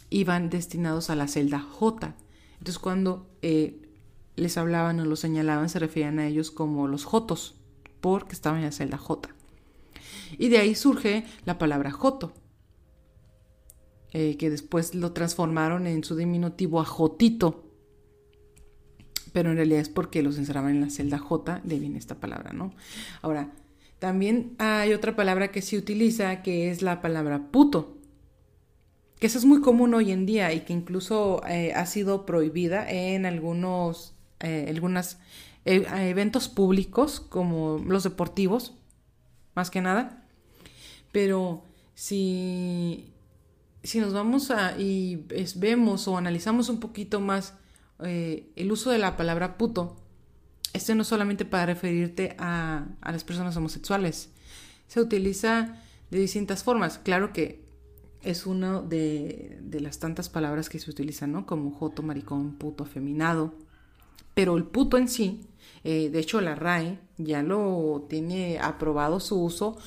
iban 0.09 0.49
destinados 0.49 1.09
a 1.09 1.15
la 1.15 1.27
celda 1.27 1.59
J. 1.59 2.15
Entonces 2.53 2.79
cuando 2.79 3.27
eh, 3.41 3.81
les 4.35 4.57
hablaban 4.57 4.99
o 4.99 5.05
los 5.05 5.19
señalaban 5.19 5.69
se 5.69 5.79
referían 5.79 6.19
a 6.19 6.27
ellos 6.27 6.51
como 6.51 6.87
los 6.87 7.03
Jotos, 7.03 7.55
porque 7.99 8.33
estaban 8.33 8.59
en 8.59 8.65
la 8.65 8.71
celda 8.71 8.97
J. 8.97 9.29
Y 10.37 10.49
de 10.49 10.59
ahí 10.59 10.75
surge 10.75 11.25
la 11.45 11.57
palabra 11.57 11.91
Joto, 11.91 12.33
eh, 14.11 14.37
que 14.37 14.49
después 14.49 14.95
lo 14.95 15.11
transformaron 15.11 15.85
en 15.85 16.03
su 16.03 16.15
diminutivo 16.15 16.81
a 16.81 16.85
Jotito. 16.85 17.63
Pero 19.33 19.51
en 19.51 19.57
realidad 19.57 19.81
es 19.81 19.89
porque 19.89 20.23
los 20.23 20.37
encerraban 20.37 20.71
en 20.71 20.81
la 20.81 20.89
celda 20.89 21.19
J, 21.19 21.61
de 21.63 21.79
viene 21.79 21.99
esta 21.99 22.15
palabra, 22.15 22.51
¿no? 22.51 22.73
Ahora, 23.21 23.51
también 23.99 24.55
hay 24.57 24.93
otra 24.93 25.15
palabra 25.15 25.51
que 25.51 25.61
se 25.61 25.77
utiliza 25.77 26.41
que 26.41 26.71
es 26.71 26.81
la 26.81 27.01
palabra 27.01 27.51
puto, 27.51 27.97
que 29.19 29.27
esa 29.27 29.37
es 29.37 29.45
muy 29.45 29.61
común 29.61 29.93
hoy 29.93 30.11
en 30.11 30.25
día 30.25 30.51
y 30.53 30.61
que 30.61 30.73
incluso 30.73 31.41
eh, 31.47 31.73
ha 31.75 31.85
sido 31.85 32.25
prohibida 32.25 32.89
en 32.89 33.25
algunos 33.25 34.15
eh, 34.39 34.65
algunos 34.69 35.17
eventos 35.65 36.47
públicos 36.47 37.19
como 37.19 37.77
los 37.85 38.03
deportivos, 38.03 38.73
más 39.53 39.69
que 39.69 39.81
nada. 39.81 40.25
Pero 41.11 41.63
si 41.93 43.11
si 43.83 43.99
nos 43.99 44.13
vamos 44.13 44.51
a 44.51 44.79
y 44.79 45.25
vemos 45.55 46.07
o 46.07 46.17
analizamos 46.17 46.69
un 46.69 46.79
poquito 46.79 47.19
más 47.19 47.53
eh, 48.03 48.49
el 48.55 48.71
uso 48.71 48.91
de 48.91 48.97
la 48.97 49.17
palabra 49.17 49.57
puto, 49.57 49.97
este 50.73 50.95
no 50.95 51.01
es 51.01 51.07
solamente 51.07 51.45
para 51.45 51.65
referirte 51.65 52.35
a, 52.37 52.87
a, 53.01 53.11
las 53.11 53.23
personas 53.23 53.55
homosexuales, 53.57 54.29
se 54.87 55.01
utiliza 55.01 55.77
de 56.11 56.19
distintas 56.19 56.63
formas. 56.63 56.99
Claro 56.99 57.33
que 57.33 57.63
es 58.21 58.45
una 58.45 58.81
de, 58.81 59.57
de, 59.61 59.79
las 59.79 59.99
tantas 59.99 60.29
palabras 60.29 60.69
que 60.69 60.79
se 60.79 60.89
utilizan, 60.89 61.31
¿no? 61.31 61.45
Como 61.45 61.71
joto, 61.71 62.03
maricón, 62.03 62.53
puto, 62.55 62.83
afeminado. 62.83 63.53
Pero 64.33 64.57
el 64.57 64.65
puto 64.65 64.97
en 64.97 65.07
sí, 65.07 65.41
eh, 65.83 66.09
de 66.09 66.19
hecho 66.19 66.41
la 66.41 66.55
RAE 66.55 66.99
ya 67.17 67.43
lo 67.43 68.05
tiene 68.09 68.59
aprobado 68.59 69.19
su 69.19 69.41
uso 69.41 69.77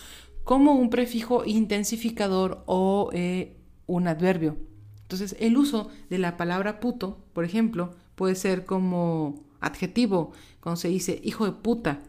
como 0.45 0.75
un 0.75 0.91
prefijo 0.91 1.45
intensificador 1.45 2.63
o 2.67 3.11
eh, 3.13 3.57
un 3.87 4.09
adverbio. 4.09 4.57
Entonces, 5.03 5.37
el 5.41 5.57
uso 5.57 5.91
de 6.11 6.19
la 6.19 6.37
palabra 6.37 6.81
puto, 6.81 7.25
por 7.33 7.45
ejemplo, 7.45 7.95
puede 8.15 8.35
ser 8.35 8.65
como 8.65 9.45
adjetivo, 9.61 10.33
cuando 10.61 10.81
se 10.81 10.89
dice 10.89 11.21
hijo 11.23 11.45
de 11.45 11.53
puta, 11.53 12.01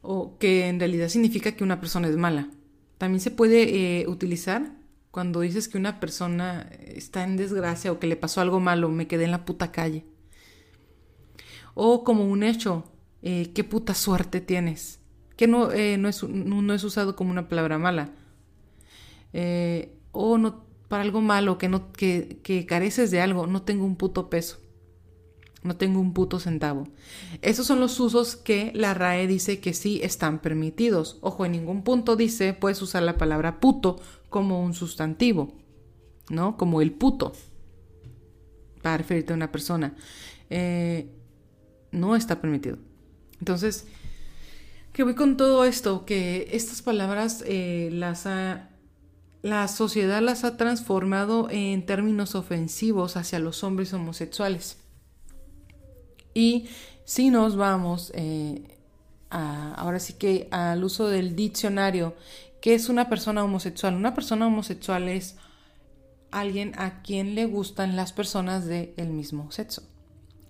o 0.00 0.38
que 0.38 0.68
en 0.68 0.78
realidad 0.78 1.08
significa 1.08 1.52
que 1.52 1.64
una 1.64 1.80
persona 1.80 2.08
es 2.08 2.16
mala. 2.16 2.50
También 2.98 3.20
se 3.20 3.30
puede 3.30 4.00
eh, 4.00 4.08
utilizar 4.08 4.72
cuando 5.10 5.40
dices 5.40 5.68
que 5.68 5.78
una 5.78 6.00
persona 6.00 6.70
está 6.80 7.24
en 7.24 7.36
desgracia 7.36 7.92
o 7.92 7.98
que 7.98 8.06
le 8.06 8.16
pasó 8.16 8.40
algo 8.40 8.60
malo, 8.60 8.88
me 8.88 9.06
quedé 9.06 9.24
en 9.24 9.30
la 9.30 9.44
puta 9.44 9.72
calle. 9.72 10.04
O 11.74 12.04
como 12.04 12.24
un 12.24 12.42
hecho, 12.42 12.84
eh, 13.22 13.52
qué 13.54 13.64
puta 13.64 13.94
suerte 13.94 14.40
tienes, 14.40 15.00
que 15.36 15.46
no, 15.46 15.72
eh, 15.72 15.96
no, 15.98 16.08
es, 16.08 16.22
no, 16.22 16.74
es, 16.74 16.84
usado 16.84 17.16
como 17.16 17.30
una 17.30 17.48
palabra 17.48 17.78
mala. 17.78 18.12
Eh, 19.32 19.96
o 20.12 20.38
no, 20.38 20.64
para 20.88 21.02
algo 21.02 21.20
malo, 21.20 21.58
que, 21.58 21.68
no, 21.68 21.92
que, 21.92 22.40
que 22.42 22.66
careces 22.66 23.10
de 23.10 23.20
algo, 23.20 23.46
no 23.46 23.62
tengo 23.62 23.84
un 23.84 23.96
puto 23.96 24.30
peso. 24.30 24.58
No 25.62 25.76
tengo 25.76 26.00
un 26.00 26.14
puto 26.14 26.38
centavo. 26.38 26.88
Esos 27.42 27.66
son 27.66 27.80
los 27.80 27.98
usos 27.98 28.36
que 28.36 28.70
la 28.74 28.94
RAE 28.94 29.26
dice 29.26 29.58
que 29.58 29.74
sí 29.74 30.00
están 30.02 30.38
permitidos. 30.40 31.18
Ojo, 31.20 31.44
en 31.44 31.52
ningún 31.52 31.82
punto 31.82 32.14
dice 32.16 32.54
puedes 32.54 32.80
usar 32.80 33.02
la 33.02 33.18
palabra 33.18 33.60
puto 33.60 34.00
como 34.30 34.62
un 34.62 34.72
sustantivo, 34.72 35.54
¿no? 36.30 36.56
Como 36.56 36.80
el 36.80 36.92
puto, 36.92 37.32
para 38.82 38.98
referirte 38.98 39.32
a 39.32 39.36
una 39.36 39.50
persona. 39.50 39.96
Eh, 40.48 41.10
no 41.90 42.14
está 42.14 42.40
permitido. 42.40 42.78
Entonces, 43.40 43.86
que 44.92 45.02
voy 45.02 45.14
con 45.14 45.36
todo 45.36 45.64
esto, 45.64 46.04
que 46.04 46.48
estas 46.52 46.82
palabras 46.82 47.42
eh, 47.46 47.90
las 47.92 48.26
ha 48.26 48.70
la 49.42 49.68
sociedad 49.68 50.20
las 50.20 50.44
ha 50.44 50.56
transformado 50.56 51.48
en 51.50 51.86
términos 51.86 52.34
ofensivos 52.34 53.16
hacia 53.16 53.38
los 53.38 53.62
hombres 53.62 53.92
homosexuales. 53.92 54.78
Y 56.34 56.68
si 57.04 57.30
nos 57.30 57.56
vamos 57.56 58.12
eh, 58.14 58.62
ahora 59.30 59.98
sí 59.98 60.14
que 60.14 60.48
al 60.50 60.84
uso 60.84 61.08
del 61.08 61.36
diccionario, 61.36 62.14
¿qué 62.60 62.74
es 62.74 62.88
una 62.88 63.08
persona 63.08 63.44
homosexual? 63.44 63.94
Una 63.94 64.14
persona 64.14 64.46
homosexual 64.46 65.08
es 65.08 65.36
alguien 66.30 66.72
a 66.76 67.02
quien 67.02 67.34
le 67.34 67.46
gustan 67.46 67.96
las 67.96 68.12
personas 68.12 68.66
del 68.66 69.10
mismo 69.10 69.50
sexo. 69.50 69.82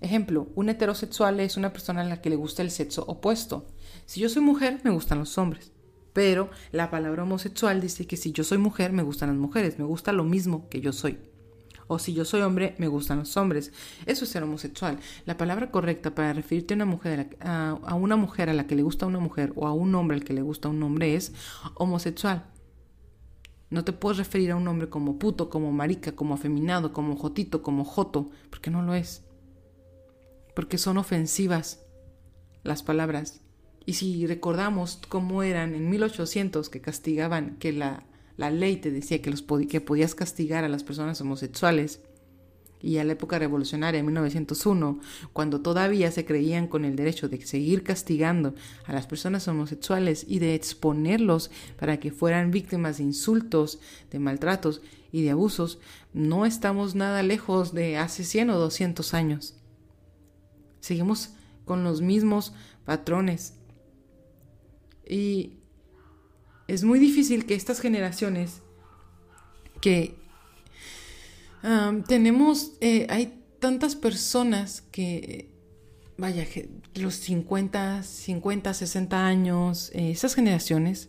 Ejemplo, 0.00 0.48
un 0.54 0.68
heterosexual 0.68 1.40
es 1.40 1.56
una 1.56 1.72
persona 1.72 2.02
a 2.02 2.04
la 2.04 2.20
que 2.20 2.30
le 2.30 2.36
gusta 2.36 2.62
el 2.62 2.70
sexo 2.70 3.04
opuesto. 3.06 3.66
Si 4.06 4.20
yo 4.20 4.28
soy 4.28 4.42
mujer, 4.42 4.80
me 4.84 4.90
gustan 4.90 5.18
los 5.18 5.36
hombres. 5.38 5.72
Pero 6.18 6.50
la 6.72 6.90
palabra 6.90 7.22
homosexual 7.22 7.80
dice 7.80 8.08
que 8.08 8.16
si 8.16 8.32
yo 8.32 8.42
soy 8.42 8.58
mujer, 8.58 8.92
me 8.92 9.04
gustan 9.04 9.28
las 9.28 9.38
mujeres, 9.38 9.78
me 9.78 9.84
gusta 9.84 10.10
lo 10.10 10.24
mismo 10.24 10.68
que 10.68 10.80
yo 10.80 10.92
soy. 10.92 11.16
O 11.86 12.00
si 12.00 12.12
yo 12.12 12.24
soy 12.24 12.40
hombre, 12.40 12.74
me 12.78 12.88
gustan 12.88 13.20
los 13.20 13.36
hombres. 13.36 13.70
Eso 14.04 14.24
es 14.24 14.30
ser 14.30 14.42
homosexual. 14.42 14.98
La 15.26 15.36
palabra 15.36 15.70
correcta 15.70 16.16
para 16.16 16.32
referirte 16.32 16.74
a 16.74 16.78
una 16.78 16.86
mujer 16.86 17.38
a, 17.40 17.94
una 17.94 18.16
mujer 18.16 18.50
a 18.50 18.52
la 18.52 18.66
que 18.66 18.74
le 18.74 18.82
gusta 18.82 19.06
una 19.06 19.20
mujer 19.20 19.52
o 19.54 19.68
a 19.68 19.72
un 19.72 19.94
hombre 19.94 20.16
al 20.16 20.24
que 20.24 20.32
le 20.32 20.42
gusta 20.42 20.68
un 20.68 20.82
hombre 20.82 21.14
es 21.14 21.32
homosexual. 21.76 22.46
No 23.70 23.84
te 23.84 23.92
puedes 23.92 24.18
referir 24.18 24.50
a 24.50 24.56
un 24.56 24.66
hombre 24.66 24.88
como 24.88 25.20
puto, 25.20 25.48
como 25.48 25.70
marica, 25.70 26.16
como 26.16 26.34
afeminado, 26.34 26.92
como 26.92 27.14
jotito, 27.14 27.62
como 27.62 27.84
joto, 27.84 28.30
porque 28.50 28.72
no 28.72 28.82
lo 28.82 28.94
es. 28.94 29.22
Porque 30.56 30.78
son 30.78 30.98
ofensivas 30.98 31.86
las 32.64 32.82
palabras. 32.82 33.40
Y 33.88 33.94
si 33.94 34.26
recordamos 34.26 35.00
cómo 35.08 35.42
eran 35.42 35.74
en 35.74 35.88
1800 35.88 36.68
que 36.68 36.82
castigaban, 36.82 37.56
que 37.56 37.72
la, 37.72 38.04
la 38.36 38.50
ley 38.50 38.76
te 38.76 38.90
decía 38.90 39.22
que, 39.22 39.30
los 39.30 39.42
que 39.66 39.80
podías 39.80 40.14
castigar 40.14 40.62
a 40.62 40.68
las 40.68 40.84
personas 40.84 41.18
homosexuales, 41.22 42.02
y 42.82 42.98
a 42.98 43.04
la 43.04 43.14
época 43.14 43.38
revolucionaria, 43.38 44.00
en 44.00 44.04
1901, 44.04 45.00
cuando 45.32 45.62
todavía 45.62 46.10
se 46.10 46.26
creían 46.26 46.66
con 46.66 46.84
el 46.84 46.96
derecho 46.96 47.30
de 47.30 47.40
seguir 47.46 47.82
castigando 47.82 48.54
a 48.84 48.92
las 48.92 49.06
personas 49.06 49.48
homosexuales 49.48 50.26
y 50.28 50.38
de 50.38 50.54
exponerlos 50.54 51.50
para 51.78 51.98
que 51.98 52.12
fueran 52.12 52.50
víctimas 52.50 52.98
de 52.98 53.04
insultos, 53.04 53.80
de 54.10 54.18
maltratos 54.18 54.82
y 55.12 55.22
de 55.22 55.30
abusos, 55.30 55.78
no 56.12 56.44
estamos 56.44 56.94
nada 56.94 57.22
lejos 57.22 57.72
de 57.72 57.96
hace 57.96 58.22
100 58.22 58.50
o 58.50 58.58
200 58.58 59.14
años. 59.14 59.54
Seguimos 60.80 61.30
con 61.64 61.84
los 61.84 62.02
mismos 62.02 62.52
patrones 62.84 63.54
y 65.08 65.58
es 66.66 66.84
muy 66.84 66.98
difícil 66.98 67.46
que 67.46 67.54
estas 67.54 67.80
generaciones 67.80 68.62
que 69.80 70.14
tenemos, 72.06 72.72
eh, 72.80 73.06
hay 73.10 73.42
tantas 73.58 73.96
personas 73.96 74.82
que, 74.92 75.50
vaya, 76.16 76.46
los 76.94 77.14
50, 77.14 78.02
50, 78.02 78.74
60 78.74 79.26
años, 79.26 79.90
eh, 79.94 80.10
esas 80.10 80.34
generaciones, 80.34 81.08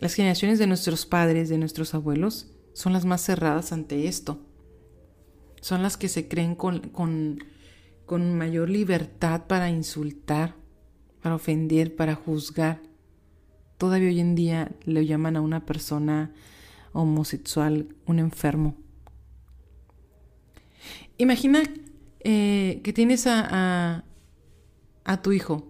las 0.00 0.14
generaciones 0.14 0.58
de 0.58 0.66
nuestros 0.66 1.06
padres, 1.06 1.48
de 1.48 1.58
nuestros 1.58 1.94
abuelos, 1.94 2.50
son 2.72 2.92
las 2.92 3.04
más 3.04 3.22
cerradas 3.22 3.72
ante 3.72 4.08
esto. 4.08 4.40
Son 5.60 5.82
las 5.82 5.96
que 5.96 6.08
se 6.08 6.28
creen 6.28 6.54
con, 6.54 6.80
con, 6.90 7.42
con 8.04 8.36
mayor 8.36 8.68
libertad 8.68 9.46
para 9.46 9.70
insultar, 9.70 10.56
para 11.22 11.36
ofender, 11.36 11.94
para 11.94 12.14
juzgar 12.14 12.82
todavía 13.78 14.08
hoy 14.08 14.20
en 14.20 14.34
día 14.34 14.70
le 14.84 15.06
llaman 15.06 15.36
a 15.36 15.40
una 15.40 15.64
persona 15.66 16.32
homosexual 16.92 17.88
un 18.06 18.18
enfermo. 18.18 18.76
Imagina 21.18 21.62
eh, 22.20 22.80
que 22.82 22.92
tienes 22.92 23.26
a, 23.26 24.04
a, 25.04 25.22
tu 25.22 25.32
hijo 25.32 25.64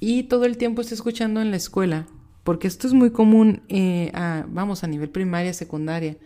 y 0.00 0.24
todo 0.24 0.44
el 0.44 0.56
tiempo 0.56 0.80
está 0.80 0.94
escuchando 0.94 1.40
en 1.40 1.50
la 1.50 1.56
escuela, 1.56 2.06
porque 2.42 2.66
esto 2.66 2.86
es 2.86 2.92
muy 2.92 3.10
común, 3.10 3.62
eh, 3.68 4.10
vamos, 4.48 4.82
a 4.82 4.86
nivel 4.86 5.10
primaria, 5.10 5.52
secundaria. 5.52 6.16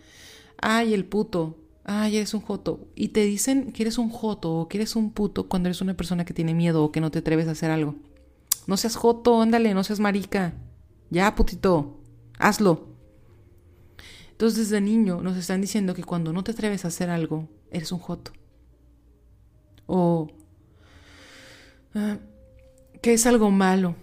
Ay, 0.61 0.93
el 0.93 1.05
puto, 1.05 1.57
ay, 1.85 2.17
eres 2.17 2.33
un 2.33 2.41
joto. 2.41 2.87
Y 2.95 3.09
te 3.09 3.23
dicen 3.23 3.71
que 3.71 3.83
eres 3.83 3.97
un 3.97 4.09
joto 4.09 4.53
o 4.53 4.67
que 4.67 4.77
eres 4.77 4.95
un 4.95 5.11
puto 5.11 5.47
cuando 5.47 5.69
eres 5.69 5.81
una 5.81 5.95
persona 5.95 6.25
que 6.25 6.33
tiene 6.33 6.53
miedo 6.53 6.83
o 6.83 6.91
que 6.91 7.01
no 7.01 7.11
te 7.11 7.19
atreves 7.19 7.47
a 7.47 7.51
hacer 7.51 7.71
algo. 7.71 7.95
No 8.67 8.77
seas 8.77 8.95
joto, 8.95 9.41
ándale, 9.41 9.73
no 9.73 9.83
seas 9.83 9.99
marica. 9.99 10.53
Ya, 11.09 11.33
putito, 11.35 12.01
hazlo. 12.37 12.89
Entonces 14.31 14.69
desde 14.69 14.81
niño 14.81 15.21
nos 15.21 15.35
están 15.37 15.59
diciendo 15.59 15.93
que 15.93 16.03
cuando 16.03 16.31
no 16.31 16.43
te 16.43 16.51
atreves 16.51 16.85
a 16.85 16.89
hacer 16.89 17.09
algo, 17.09 17.49
eres 17.71 17.91
un 17.91 17.99
joto. 17.99 18.31
O 19.85 20.29
ah, 21.95 22.19
que 23.01 23.13
es 23.13 23.25
algo 23.25 23.51
malo. 23.51 23.95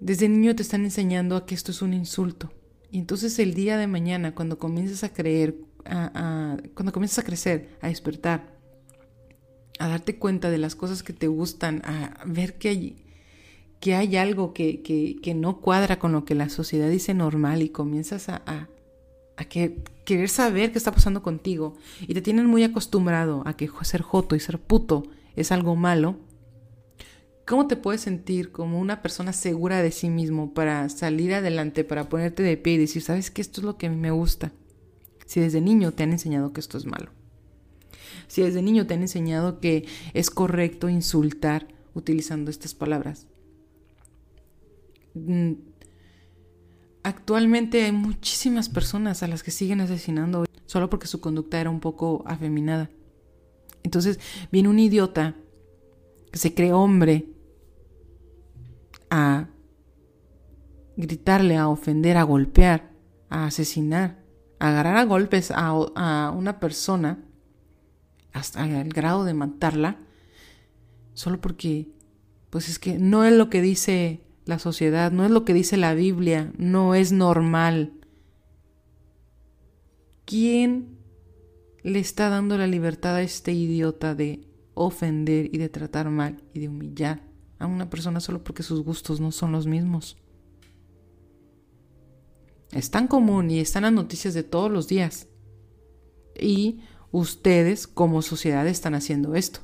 Desde 0.00 0.28
niño 0.28 0.56
te 0.56 0.62
están 0.62 0.84
enseñando 0.84 1.36
a 1.36 1.46
que 1.46 1.54
esto 1.54 1.70
es 1.70 1.82
un 1.82 1.94
insulto. 1.94 2.52
Y 2.90 2.98
entonces 2.98 3.38
el 3.38 3.54
día 3.54 3.76
de 3.76 3.86
mañana, 3.86 4.34
cuando 4.34 4.58
comienzas 4.58 5.04
a 5.04 5.12
creer, 5.12 5.56
cuando 6.74 6.92
comienzas 6.92 7.20
a 7.20 7.22
crecer, 7.22 7.78
a 7.80 7.88
despertar, 7.88 8.58
a 9.78 9.88
darte 9.88 10.18
cuenta 10.18 10.50
de 10.50 10.58
las 10.58 10.74
cosas 10.74 11.02
que 11.02 11.12
te 11.12 11.28
gustan, 11.28 11.82
a 11.84 12.22
ver 12.26 12.58
que 12.58 12.68
hay, 12.68 13.04
que 13.80 13.94
hay 13.94 14.16
algo 14.16 14.52
que, 14.52 14.82
que, 14.82 15.34
no 15.34 15.60
cuadra 15.60 15.98
con 15.98 16.12
lo 16.12 16.24
que 16.26 16.34
la 16.34 16.50
sociedad 16.50 16.88
dice 16.90 17.14
normal 17.14 17.62
y 17.62 17.70
comienzas 17.70 18.28
a, 18.28 18.42
a, 18.46 18.68
a 19.38 19.44
que, 19.46 19.82
querer 20.04 20.28
saber 20.28 20.70
qué 20.70 20.78
está 20.78 20.92
pasando 20.92 21.22
contigo 21.22 21.74
y 22.00 22.12
te 22.12 22.20
tienen 22.20 22.46
muy 22.46 22.62
acostumbrado 22.62 23.42
a 23.46 23.56
que 23.56 23.70
ser 23.82 24.02
joto 24.02 24.36
y 24.36 24.40
ser 24.40 24.58
puto 24.58 25.04
es 25.34 25.50
algo 25.50 25.76
malo, 25.76 26.16
¿cómo 27.46 27.66
te 27.66 27.76
puedes 27.76 28.02
sentir 28.02 28.52
como 28.52 28.78
una 28.78 29.00
persona 29.00 29.32
segura 29.32 29.82
de 29.82 29.92
sí 29.92 30.10
mismo 30.10 30.52
para 30.52 30.88
salir 30.90 31.32
adelante, 31.32 31.84
para 31.84 32.08
ponerte 32.08 32.42
de 32.42 32.56
pie 32.58 32.74
y 32.74 32.78
decir, 32.78 33.02
sabes 33.02 33.30
que 33.30 33.40
esto 33.40 33.60
es 33.62 33.64
lo 33.64 33.78
que 33.78 33.86
a 33.86 33.90
mí 33.90 33.96
me 33.96 34.10
gusta? 34.10 34.52
Si 35.24 35.40
desde 35.40 35.60
niño 35.60 35.92
te 35.92 36.02
han 36.02 36.12
enseñado 36.12 36.52
que 36.52 36.60
esto 36.60 36.76
es 36.76 36.84
malo. 36.84 37.12
Si 38.26 38.42
desde 38.42 38.62
niño 38.62 38.86
te 38.86 38.94
han 38.94 39.02
enseñado 39.02 39.60
que 39.60 39.86
es 40.12 40.28
correcto 40.30 40.88
insultar 40.88 41.68
utilizando 41.94 42.50
estas 42.50 42.74
palabras. 42.74 43.29
Mm, 45.14 45.52
actualmente 47.02 47.82
hay 47.82 47.92
muchísimas 47.92 48.68
personas 48.68 49.22
a 49.22 49.28
las 49.28 49.42
que 49.42 49.50
siguen 49.50 49.80
asesinando 49.80 50.44
solo 50.66 50.88
porque 50.88 51.06
su 51.06 51.20
conducta 51.20 51.60
era 51.60 51.70
un 51.70 51.80
poco 51.80 52.22
afeminada. 52.26 52.90
Entonces 53.82 54.20
viene 54.52 54.68
un 54.68 54.78
idiota 54.78 55.34
que 56.30 56.38
se 56.38 56.54
cree 56.54 56.72
hombre 56.72 57.26
a 59.08 59.48
gritarle, 60.96 61.56
a 61.56 61.68
ofender, 61.68 62.16
a 62.16 62.22
golpear, 62.22 62.92
a 63.30 63.46
asesinar, 63.46 64.22
a 64.58 64.68
agarrar 64.68 64.96
a 64.96 65.04
golpes 65.04 65.50
a, 65.50 65.68
a 65.68 66.30
una 66.30 66.60
persona 66.60 67.24
hasta 68.32 68.64
el 68.64 68.92
grado 68.92 69.24
de 69.24 69.34
matarla, 69.34 69.98
solo 71.14 71.40
porque, 71.40 71.88
pues 72.50 72.68
es 72.68 72.78
que 72.78 72.98
no 72.98 73.24
es 73.24 73.32
lo 73.32 73.50
que 73.50 73.60
dice 73.60 74.20
la 74.44 74.58
sociedad, 74.58 75.12
no 75.12 75.24
es 75.24 75.30
lo 75.30 75.44
que 75.44 75.54
dice 75.54 75.76
la 75.76 75.94
Biblia, 75.94 76.52
no 76.56 76.94
es 76.94 77.12
normal. 77.12 77.92
¿Quién 80.24 80.98
le 81.82 81.98
está 81.98 82.28
dando 82.28 82.58
la 82.58 82.66
libertad 82.66 83.16
a 83.16 83.22
este 83.22 83.52
idiota 83.52 84.14
de 84.14 84.46
ofender 84.74 85.54
y 85.54 85.58
de 85.58 85.68
tratar 85.68 86.10
mal 86.10 86.42
y 86.54 86.60
de 86.60 86.68
humillar 86.68 87.22
a 87.58 87.66
una 87.66 87.90
persona 87.90 88.20
solo 88.20 88.42
porque 88.42 88.62
sus 88.62 88.82
gustos 88.82 89.20
no 89.20 89.32
son 89.32 89.52
los 89.52 89.66
mismos? 89.66 90.16
Es 92.72 92.90
tan 92.90 93.08
común 93.08 93.50
y 93.50 93.58
están 93.58 93.82
las 93.82 93.92
noticias 93.92 94.34
de 94.34 94.44
todos 94.44 94.70
los 94.70 94.86
días. 94.86 95.26
Y 96.38 96.80
ustedes 97.10 97.86
como 97.86 98.22
sociedad 98.22 98.66
están 98.68 98.94
haciendo 98.94 99.34
esto. 99.34 99.60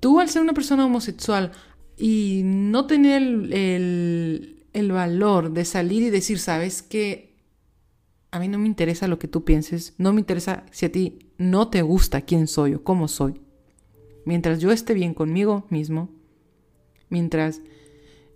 Tú 0.00 0.18
al 0.18 0.28
ser 0.28 0.42
una 0.42 0.54
persona 0.54 0.86
homosexual 0.86 1.52
y 1.96 2.42
no 2.44 2.86
tener 2.86 3.22
el, 3.22 4.56
valor 4.92 5.52
de 5.52 5.64
salir 5.64 6.02
y 6.02 6.10
decir, 6.10 6.38
sabes 6.38 6.82
que 6.82 7.34
a 8.30 8.38
mí 8.38 8.48
no 8.48 8.58
me 8.58 8.66
interesa 8.66 9.08
lo 9.08 9.18
que 9.18 9.28
tú 9.28 9.44
pienses, 9.44 9.94
no 9.98 10.12
me 10.12 10.20
interesa 10.20 10.64
si 10.70 10.86
a 10.86 10.92
ti 10.92 11.18
no 11.36 11.68
te 11.68 11.82
gusta 11.82 12.22
quién 12.22 12.46
soy 12.46 12.74
o 12.74 12.82
cómo 12.82 13.08
soy. 13.08 13.40
Mientras 14.24 14.60
yo 14.60 14.72
esté 14.72 14.94
bien 14.94 15.14
conmigo 15.14 15.66
mismo, 15.68 16.08
mientras 17.08 17.60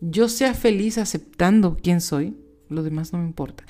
yo 0.01 0.29
sea 0.29 0.55
feliz 0.55 0.99
aceptando 0.99 1.77
quién 1.83 2.01
soy, 2.01 2.37
lo 2.69 2.83
demás 2.83 3.13
no 3.13 3.19
me 3.21 3.27
importa. 3.27 3.65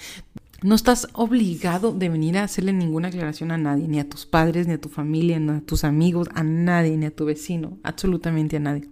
No 0.64 0.74
estás 0.74 1.08
obligado 1.12 1.92
de 1.92 2.08
venir 2.08 2.38
a 2.38 2.44
hacerle 2.44 2.72
ninguna 2.72 3.08
aclaración 3.08 3.50
a 3.50 3.58
nadie, 3.58 3.86
ni 3.86 4.00
a 4.00 4.08
tus 4.08 4.24
padres, 4.24 4.66
ni 4.66 4.72
a 4.72 4.80
tu 4.80 4.88
familia, 4.88 5.38
ni 5.38 5.50
a 5.50 5.60
tus 5.60 5.84
amigos, 5.84 6.30
a 6.32 6.42
nadie, 6.42 6.96
ni 6.96 7.04
a 7.04 7.14
tu 7.14 7.26
vecino, 7.26 7.76
absolutamente 7.82 8.56
a 8.56 8.60
nadie. 8.60 8.88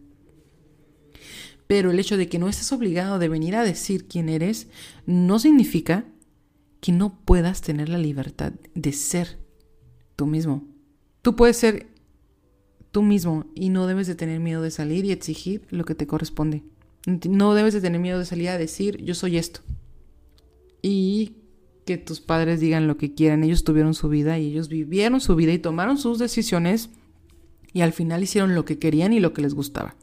Pero 1.67 1.91
el 1.91 1.99
hecho 1.99 2.19
de 2.19 2.29
que 2.29 2.39
no 2.39 2.51
estés 2.51 2.71
obligado 2.73 3.19
de 3.19 3.31
venir 3.31 3.57
a 3.57 3.65
decir 3.65 4.07
quién 4.07 4.29
eres 4.29 4.67
no 5.07 5.39
significa 5.39 6.05
que 6.83 6.93
no 6.93 7.19
puedas 7.25 7.63
tener 7.63 7.89
la 7.89 7.97
libertad 7.97 8.53
de 8.75 8.93
ser 8.93 9.39
tú 10.15 10.27
mismo. 10.27 10.69
Tú 11.23 11.37
puedes 11.37 11.57
ser 11.57 11.87
tú 12.91 13.01
mismo 13.01 13.47
y 13.55 13.71
no 13.71 13.87
debes 13.87 14.07
de 14.07 14.15
tener 14.15 14.41
miedo 14.41 14.61
de 14.61 14.71
salir 14.71 15.07
y 15.07 15.13
exigir 15.13 15.67
lo 15.71 15.87
que 15.87 15.95
te 15.95 16.07
corresponde. 16.07 16.65
No 17.07 17.55
debes 17.55 17.73
de 17.73 17.81
tener 17.81 17.99
miedo 17.99 18.19
de 18.19 18.27
salir 18.27 18.51
a 18.51 18.59
decir 18.59 19.03
yo 19.03 19.15
soy 19.15 19.39
esto. 19.39 19.63
Y 20.83 21.37
que 21.85 21.99
tus 21.99 22.21
padres 22.21 22.61
digan 22.61 22.87
lo 22.87 22.97
que 22.97 23.15
quieran. 23.15 23.45
Ellos 23.45 23.65
tuvieron 23.65 23.95
su 23.95 24.09
vida 24.09 24.39
y 24.39 24.47
ellos 24.47 24.69
vivieron 24.69 25.21
su 25.21 25.35
vida 25.37 25.53
y 25.53 25.59
tomaron 25.59 25.99
sus 25.99 26.19
decisiones 26.19 26.91
y 27.73 27.81
al 27.81 27.93
final 27.93 28.23
hicieron 28.23 28.55
lo 28.55 28.65
que 28.65 28.79
querían 28.79 29.13
y 29.13 29.21
lo 29.21 29.33
que 29.33 29.43
les 29.43 29.55
gustaba. 29.55 29.97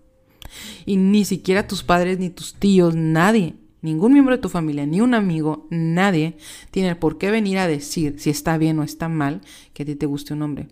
Y 0.86 0.98
ni 0.98 1.26
siquiera 1.26 1.68
tus 1.68 1.84
padres, 1.84 2.20
ni 2.20 2.30
tus 2.30 2.56
tíos, 2.56 2.96
nadie, 2.96 3.56
ningún 3.82 4.14
miembro 4.14 4.36
de 4.36 4.42
tu 4.42 4.50
familia, 4.50 4.86
ni 4.86 5.02
un 5.02 5.14
amigo, 5.14 5.68
nadie 5.70 6.38
tiene 6.72 6.96
por 6.96 7.18
qué 7.18 7.32
venir 7.32 7.60
a 7.60 7.68
decir 7.68 8.16
si 8.20 8.30
está 8.30 8.58
bien 8.58 8.80
o 8.80 8.84
está 8.84 9.08
mal 9.10 9.42
que 9.74 9.84
a 9.84 9.86
ti 9.86 9.96
te 9.96 10.06
guste 10.06 10.34
un 10.34 10.42
hombre. 10.42 10.68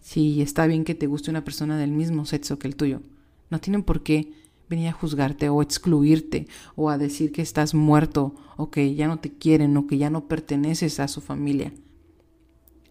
Si 0.00 0.40
está 0.42 0.66
bien 0.66 0.84
que 0.84 0.94
te 0.94 1.06
guste 1.06 1.30
una 1.30 1.44
persona 1.44 1.78
del 1.78 1.92
mismo 1.92 2.24
sexo 2.24 2.58
que 2.58 2.66
el 2.66 2.76
tuyo. 2.76 3.02
No 3.50 3.60
tienen 3.60 3.82
por 3.82 4.02
qué 4.02 4.32
venir 4.68 4.88
a 4.88 4.92
juzgarte 4.92 5.48
o 5.48 5.62
excluirte 5.62 6.46
o 6.76 6.90
a 6.90 6.98
decir 6.98 7.32
que 7.32 7.42
estás 7.42 7.74
muerto 7.74 8.34
o 8.56 8.70
que 8.70 8.94
ya 8.94 9.06
no 9.08 9.18
te 9.18 9.32
quieren 9.32 9.76
o 9.76 9.86
que 9.86 9.98
ya 9.98 10.10
no 10.10 10.28
perteneces 10.28 11.00
a 11.00 11.08
su 11.08 11.20
familia. 11.20 11.72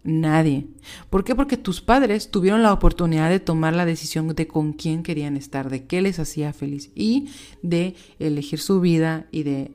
Nadie. 0.04 0.66
¿Por 1.10 1.24
qué? 1.24 1.34
Porque 1.34 1.56
tus 1.56 1.80
padres 1.80 2.30
tuvieron 2.30 2.62
la 2.62 2.72
oportunidad 2.72 3.28
de 3.28 3.40
tomar 3.40 3.74
la 3.74 3.84
decisión 3.84 4.28
de 4.28 4.46
con 4.46 4.72
quién 4.72 5.02
querían 5.02 5.36
estar, 5.36 5.70
de 5.70 5.86
qué 5.86 6.00
les 6.00 6.18
hacía 6.18 6.52
feliz 6.52 6.90
y 6.94 7.28
de 7.62 7.94
elegir 8.18 8.60
su 8.60 8.80
vida 8.80 9.26
y 9.30 9.42
de 9.42 9.72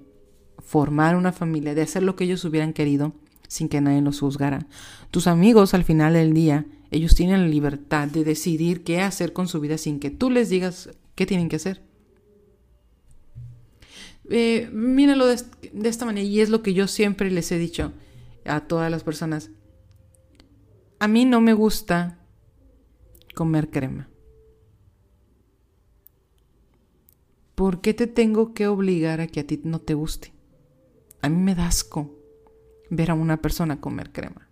formar 0.59 1.15
una 1.15 1.33
familia, 1.33 1.75
de 1.75 1.81
hacer 1.81 2.03
lo 2.03 2.15
que 2.15 2.23
ellos 2.23 2.45
hubieran 2.45 2.73
querido 2.73 3.13
sin 3.47 3.69
que 3.69 3.81
nadie 3.81 4.01
los 4.01 4.21
juzgara. 4.21 4.65
Tus 5.11 5.27
amigos 5.27 5.73
al 5.73 5.83
final 5.83 6.13
del 6.13 6.33
día, 6.33 6.65
ellos 6.89 7.13
tienen 7.13 7.41
la 7.41 7.47
libertad 7.47 8.07
de 8.07 8.23
decidir 8.23 8.83
qué 8.83 9.01
hacer 9.01 9.33
con 9.33 9.47
su 9.47 9.59
vida 9.59 9.77
sin 9.77 9.99
que 9.99 10.09
tú 10.09 10.31
les 10.31 10.49
digas 10.49 10.89
qué 11.15 11.25
tienen 11.25 11.49
que 11.49 11.57
hacer. 11.57 11.83
Eh, 14.35 14.67
míralo 14.73 15.27
de, 15.27 15.39
esta 15.83 16.05
manera 16.05 16.25
y 16.25 16.41
es 16.41 16.49
lo 16.49 16.63
que 16.63 16.73
yo 16.73 16.87
siempre 16.87 17.29
les 17.29 17.51
he 17.51 17.59
dicho 17.59 17.93
a 18.45 18.61
todas 18.61 18.89
las 18.89 19.03
personas. 19.03 19.51
A 20.97 21.07
mí 21.07 21.23
no 21.23 21.39
me 21.39 21.53
gusta 21.53 22.17
comer 23.35 23.69
crema. 23.69 24.09
¿Por 27.53 27.81
qué 27.81 27.93
te 27.93 28.07
tengo 28.07 28.55
que 28.55 28.65
obligar 28.65 29.21
a 29.21 29.27
que 29.27 29.41
a 29.41 29.45
ti 29.45 29.61
no 29.65 29.79
te 29.79 29.93
guste? 29.93 30.33
A 31.21 31.29
mí 31.29 31.37
me 31.39 31.53
da 31.53 31.67
asco 31.67 32.17
ver 32.89 33.11
a 33.11 33.13
una 33.13 33.39
persona 33.39 33.79
comer 33.79 34.11
crema, 34.11 34.47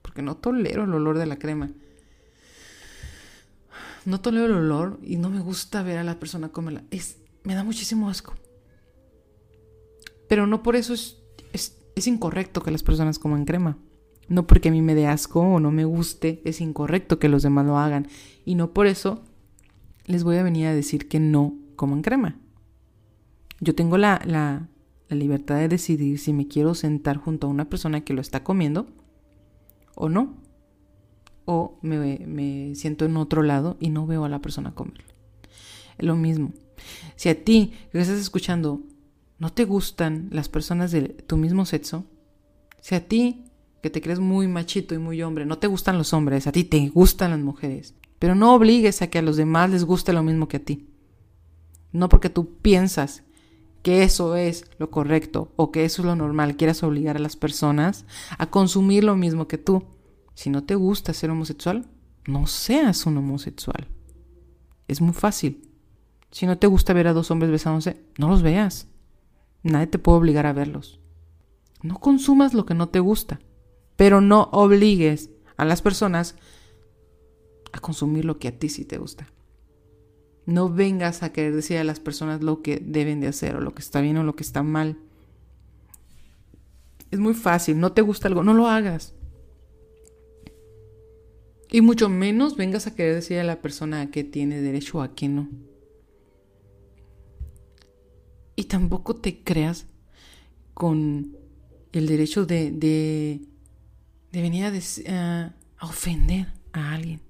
porque 0.00 0.22
no 0.22 0.38
tolero 0.38 0.84
el 0.84 0.94
olor 0.94 1.18
de 1.18 1.26
la 1.26 1.38
crema. 1.38 1.72
No 4.06 4.18
tolero 4.22 4.46
el 4.46 4.52
olor 4.54 4.98
y 5.02 5.16
no 5.18 5.28
me 5.28 5.40
gusta 5.40 5.82
ver 5.82 5.98
a 5.98 6.04
la 6.04 6.18
persona 6.18 6.48
comerla. 6.48 6.84
Es, 6.90 7.18
me 7.44 7.54
da 7.54 7.64
muchísimo 7.64 8.08
asco. 8.08 8.34
Pero 10.28 10.46
no 10.46 10.62
por 10.62 10.76
eso 10.76 10.94
es, 10.94 11.18
es, 11.52 12.06
incorrecto 12.06 12.62
que 12.62 12.70
las 12.70 12.82
personas 12.82 13.18
coman 13.18 13.44
crema. 13.44 13.78
No 14.28 14.46
porque 14.46 14.68
a 14.68 14.72
mí 14.72 14.82
me 14.82 14.94
dé 14.94 15.06
asco 15.06 15.40
o 15.40 15.60
no 15.60 15.70
me 15.70 15.84
guste, 15.84 16.42
es 16.44 16.60
incorrecto 16.60 17.18
que 17.18 17.28
los 17.28 17.42
demás 17.42 17.66
lo 17.66 17.78
hagan. 17.78 18.08
Y 18.44 18.56
no 18.56 18.72
por 18.72 18.86
eso 18.86 19.22
les 20.04 20.24
voy 20.24 20.36
a 20.36 20.42
venir 20.42 20.66
a 20.66 20.74
decir 20.74 21.08
que 21.08 21.20
no 21.20 21.54
coman 21.76 22.02
crema. 22.02 22.38
Yo 23.60 23.74
tengo 23.74 23.98
la, 23.98 24.20
la, 24.24 24.68
la, 25.08 25.16
libertad 25.16 25.56
de 25.56 25.68
decidir 25.68 26.18
si 26.18 26.32
me 26.32 26.48
quiero 26.48 26.74
sentar 26.74 27.16
junto 27.16 27.46
a 27.46 27.50
una 27.50 27.68
persona 27.68 28.02
que 28.02 28.14
lo 28.14 28.20
está 28.20 28.42
comiendo 28.42 28.88
o 29.94 30.08
no. 30.08 30.34
O 31.44 31.78
me, 31.80 32.18
me 32.26 32.74
siento 32.74 33.04
en 33.04 33.16
otro 33.16 33.42
lado 33.42 33.76
y 33.78 33.90
no 33.90 34.06
veo 34.06 34.24
a 34.24 34.28
la 34.28 34.40
persona 34.40 34.74
comerlo. 34.74 35.04
Es 35.96 36.04
lo 36.04 36.16
mismo. 36.16 36.52
Si 37.14 37.28
a 37.28 37.44
ti 37.44 37.72
que 37.92 38.00
estás 38.00 38.18
escuchando 38.18 38.82
no 39.38 39.52
te 39.52 39.64
gustan 39.64 40.28
las 40.30 40.48
personas 40.48 40.92
de 40.92 41.08
tu 41.08 41.36
mismo 41.36 41.66
sexo, 41.66 42.04
si 42.80 42.94
a 42.94 43.06
ti, 43.06 43.44
que 43.82 43.90
te 43.90 44.00
crees 44.00 44.18
muy 44.18 44.48
machito 44.48 44.94
y 44.94 44.98
muy 44.98 45.22
hombre, 45.22 45.46
no 45.46 45.58
te 45.58 45.66
gustan 45.66 45.98
los 45.98 46.12
hombres, 46.12 46.46
a 46.46 46.52
ti 46.52 46.64
te 46.64 46.88
gustan 46.88 47.32
las 47.32 47.40
mujeres, 47.40 47.94
Pero 48.18 48.34
no 48.34 48.54
obligues 48.54 49.02
a 49.02 49.08
que 49.08 49.18
a 49.18 49.22
los 49.22 49.36
demás 49.36 49.70
les 49.70 49.84
guste 49.84 50.12
lo 50.12 50.22
mismo 50.22 50.48
que 50.48 50.56
a 50.56 50.64
ti. 50.64 50.88
No 51.92 52.08
porque 52.08 52.30
tú 52.30 52.56
piensas 52.62 53.24
que 53.82 54.02
eso 54.02 54.36
es 54.36 54.64
lo 54.78 54.90
correcto 54.90 55.52
o 55.56 55.70
que 55.70 55.84
eso 55.84 56.02
es 56.02 56.06
lo 56.06 56.16
normal, 56.16 56.56
quieras 56.56 56.82
obligar 56.82 57.16
a 57.16 57.20
las 57.20 57.36
personas 57.36 58.06
a 58.38 58.50
consumir 58.50 59.04
lo 59.04 59.16
mismo 59.16 59.46
que 59.46 59.58
tú. 59.58 59.84
Si 60.34 60.50
no 60.50 60.64
te 60.64 60.74
gusta 60.74 61.12
ser 61.12 61.30
homosexual, 61.30 61.86
no 62.26 62.46
seas 62.46 63.06
un 63.06 63.18
homosexual. 63.18 63.88
Es 64.88 65.00
muy 65.00 65.12
fácil. 65.12 65.70
Si 66.30 66.46
no 66.46 66.58
te 66.58 66.66
gusta 66.66 66.92
ver 66.92 67.08
a 67.08 67.12
dos 67.12 67.30
hombres 67.30 67.50
besándose, 67.50 68.02
no 68.18 68.28
los 68.28 68.42
veas. 68.42 68.88
Nadie 69.66 69.88
te 69.88 69.98
puede 69.98 70.18
obligar 70.18 70.46
a 70.46 70.52
verlos. 70.52 71.00
No 71.82 71.98
consumas 71.98 72.54
lo 72.54 72.66
que 72.66 72.74
no 72.74 72.88
te 72.88 73.00
gusta, 73.00 73.40
pero 73.96 74.20
no 74.20 74.48
obligues 74.52 75.30
a 75.56 75.64
las 75.64 75.82
personas 75.82 76.36
a 77.72 77.80
consumir 77.80 78.24
lo 78.24 78.38
que 78.38 78.48
a 78.48 78.58
ti 78.58 78.68
sí 78.68 78.84
te 78.84 78.98
gusta. 78.98 79.26
No 80.46 80.72
vengas 80.72 81.24
a 81.24 81.32
querer 81.32 81.52
decir 81.52 81.78
a 81.78 81.84
las 81.84 81.98
personas 81.98 82.42
lo 82.42 82.62
que 82.62 82.80
deben 82.80 83.20
de 83.20 83.26
hacer 83.26 83.56
o 83.56 83.60
lo 83.60 83.74
que 83.74 83.82
está 83.82 84.00
bien 84.00 84.16
o 84.18 84.22
lo 84.22 84.36
que 84.36 84.44
está 84.44 84.62
mal. 84.62 84.98
Es 87.10 87.18
muy 87.18 87.34
fácil, 87.34 87.80
no 87.80 87.90
te 87.90 88.02
gusta 88.02 88.28
algo, 88.28 88.44
no 88.44 88.54
lo 88.54 88.68
hagas. 88.68 89.14
Y 91.72 91.80
mucho 91.80 92.08
menos 92.08 92.56
vengas 92.56 92.86
a 92.86 92.94
querer 92.94 93.16
decir 93.16 93.40
a 93.40 93.44
la 93.44 93.60
persona 93.60 94.00
a 94.00 94.10
qué 94.12 94.22
tiene 94.22 94.60
derecho 94.60 94.98
o 94.98 95.02
a 95.02 95.14
qué 95.14 95.28
no. 95.28 95.48
Y 98.56 98.64
tampoco 98.64 99.16
te 99.16 99.42
creas 99.44 99.86
con 100.74 101.36
el 101.92 102.06
derecho 102.06 102.46
de, 102.46 102.70
de, 102.70 103.40
venir 104.32 104.64
a, 104.64 105.54
a 105.78 105.86
ofender 105.86 106.52
a 106.72 106.94
alguien. 106.94 107.20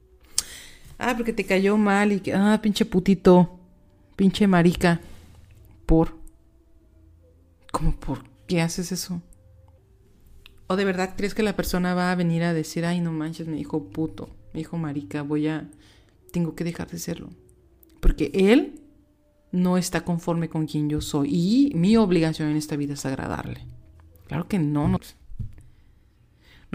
Ah, 0.99 1.15
porque 1.17 1.33
te 1.33 1.45
cayó 1.45 1.77
mal 1.77 2.13
y 2.13 2.21
que, 2.21 2.33
ah, 2.33 2.59
pinche 2.63 2.85
putito, 2.85 3.61
pinche 4.17 4.47
marica. 4.47 5.01
Por. 5.85 6.17
¿Cómo 7.71 7.95
por 7.95 8.25
qué 8.47 8.63
haces 8.63 8.93
eso? 8.93 9.21
¿O 10.69 10.77
de 10.77 10.85
verdad 10.85 11.15
crees 11.17 11.35
que 11.35 11.43
la 11.43 11.55
persona 11.55 11.95
va 11.95 12.11
a 12.11 12.17
venir 12.17 12.43
a 12.43 12.55
decir, 12.55 12.85
ay, 12.85 13.01
no 13.01 13.13
manches, 13.13 13.47
me 13.47 13.57
dijo 13.57 13.89
puto, 13.91 14.31
me 14.53 14.61
dijo 14.61 14.79
marica, 14.79 15.23
voy 15.23 15.49
a. 15.49 15.69
Tengo 16.33 16.55
que 16.55 16.65
dejar 16.65 16.91
de 16.91 16.99
serlo? 16.99 17.31
Porque 18.01 18.31
él 18.35 18.81
no 19.53 19.79
está 19.79 20.05
conforme 20.05 20.49
con 20.49 20.67
quien 20.67 20.89
yo 20.89 21.01
soy 21.01 21.35
y 21.35 21.73
mi 21.75 21.97
obligación 21.97 22.51
en 22.51 22.57
esta 22.57 22.77
vida 22.77 22.95
es 22.95 23.07
agradarle. 23.07 23.61
Claro 24.27 24.49
que 24.49 24.59
no, 24.59 24.89
no. 24.89 24.99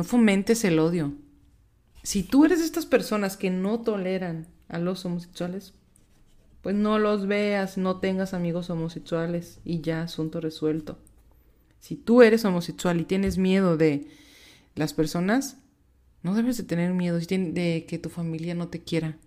Fomentes 0.04 0.64
el 0.64 0.80
odio. 0.80 1.14
Si 2.04 2.24
tú 2.24 2.46
eres 2.46 2.60
de 2.60 2.66
estas 2.66 2.86
personas 2.86 3.38
que 3.38 3.52
no 3.52 3.82
toleran 3.82 4.48
a 4.68 4.80
los 4.80 5.06
homosexuales, 5.06 5.74
pues 6.62 6.76
no 6.76 7.00
los 7.00 7.28
veas, 7.28 7.78
no 7.78 8.00
tengas 8.00 8.34
amigos 8.34 8.70
homosexuales 8.70 9.60
y 9.64 9.82
ya, 9.82 10.04
asunto 10.04 10.42
resuelto. 10.42 10.98
Si 11.80 11.96
tú 11.96 12.22
eres 12.22 12.46
homosexual 12.46 13.00
y 13.00 13.06
tienes 13.06 13.38
miedo 13.38 13.78
de 13.78 14.08
las 14.76 14.94
personas, 14.94 15.58
no 16.24 16.36
debes 16.36 16.58
de 16.58 16.64
tener 16.64 16.94
miedo 16.94 17.20
de 17.20 17.86
que 17.88 18.00
tu 18.00 18.10
familia 18.10 18.54
no 18.54 18.68
te 18.68 18.84
quiera. 18.84 19.18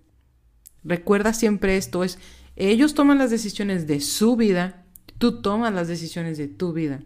Recuerda 0.85 1.33
siempre 1.33 1.77
esto, 1.77 2.05
es 2.05 2.19
ellos 2.57 2.95
toman 2.95 3.19
las 3.19 3.31
decisiones 3.31 3.87
de 3.87 4.01
su 4.01 4.37
vida, 4.37 4.85
tú 5.19 5.43
tomas 5.43 5.73
las 5.75 5.89
decisiones 5.89 6.39
de 6.39 6.49
tu 6.49 6.73
vida. 6.73 7.03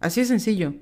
Así 0.00 0.20
es 0.20 0.28
sencillo. 0.28 0.74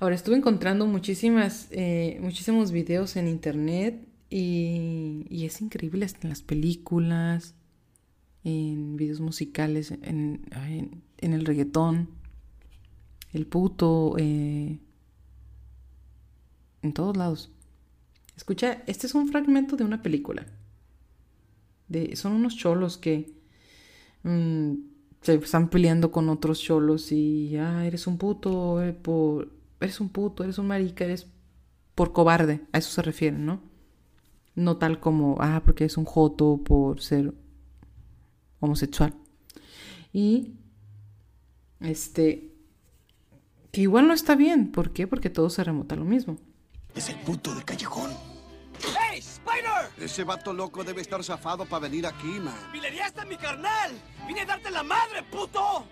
Ahora 0.00 0.14
estuve 0.14 0.36
encontrando 0.36 0.86
muchísimas, 0.86 1.68
eh, 1.70 2.18
muchísimos 2.20 2.70
videos 2.70 3.16
en 3.16 3.26
internet 3.26 4.06
y, 4.30 5.44
es 5.44 5.60
increíble 5.60 6.06
en 6.22 6.28
las 6.28 6.42
películas, 6.42 7.54
en 8.44 8.96
videos 8.96 9.20
musicales, 9.20 9.90
en, 9.90 10.42
el 11.18 11.46
reggaetón, 11.46 12.10
el 13.32 13.46
puto, 13.46 14.14
eh, 14.18 14.78
en 16.82 16.92
todos 16.92 17.16
lados. 17.16 17.50
Escucha, 18.36 18.84
este 18.86 19.06
es 19.08 19.14
un 19.14 19.28
fragmento 19.28 19.76
de 19.76 19.84
una 19.84 20.02
película. 20.02 20.46
De, 21.88 22.16
son 22.16 22.32
unos 22.32 22.56
cholos 22.56 22.98
que 22.98 23.32
mm, 24.22 24.74
se 25.22 25.34
están 25.34 25.68
peleando 25.70 26.10
con 26.10 26.28
otros 26.28 26.60
cholos 26.60 27.12
y, 27.12 27.56
ah, 27.56 27.86
eres 27.86 28.06
un 28.06 28.18
puto 28.18 28.82
eh, 28.82 28.92
por 28.92 29.58
eres 29.80 30.00
un 30.00 30.08
puto, 30.08 30.44
eres 30.44 30.58
un 30.58 30.66
marica, 30.66 31.04
eres 31.04 31.26
por 31.94 32.12
cobarde, 32.12 32.60
a 32.72 32.78
eso 32.78 32.90
se 32.90 33.02
refieren, 33.02 33.46
¿no? 33.46 33.60
No 34.54 34.76
tal 34.76 35.00
como, 35.00 35.36
ah, 35.40 35.62
porque 35.64 35.84
es 35.84 35.96
un 35.96 36.04
joto 36.04 36.60
por 36.64 37.00
ser 37.00 37.32
homosexual. 38.60 39.14
Y, 40.12 40.54
este, 41.80 42.52
que 43.70 43.82
igual 43.82 44.08
no 44.08 44.14
está 44.14 44.34
bien, 44.34 44.72
¿por 44.72 44.92
qué? 44.92 45.06
Porque 45.06 45.30
todo 45.30 45.50
se 45.50 45.62
remota 45.64 45.94
a 45.94 45.98
lo 45.98 46.04
mismo. 46.04 46.38
Es 46.94 47.08
el 47.08 47.16
puto 47.16 47.54
de 47.54 47.62
callejón. 47.62 48.10
¡Hey, 48.80 49.20
Spider! 49.44 50.04
Ese 50.04 50.24
vato 50.24 50.52
loco 50.52 50.84
debe 50.84 51.00
estar 51.00 51.22
zafado 51.22 51.64
para 51.64 51.80
venir 51.80 52.06
aquí, 52.06 52.40
man. 52.40 52.54
¡Pilerías 52.72 53.12
mi 53.26 53.36
carnal! 53.36 53.92
¡Vine 54.26 54.42
a 54.42 54.46
darte 54.46 54.70
la 54.70 54.82
madre, 54.82 55.22
puto! 55.24 55.86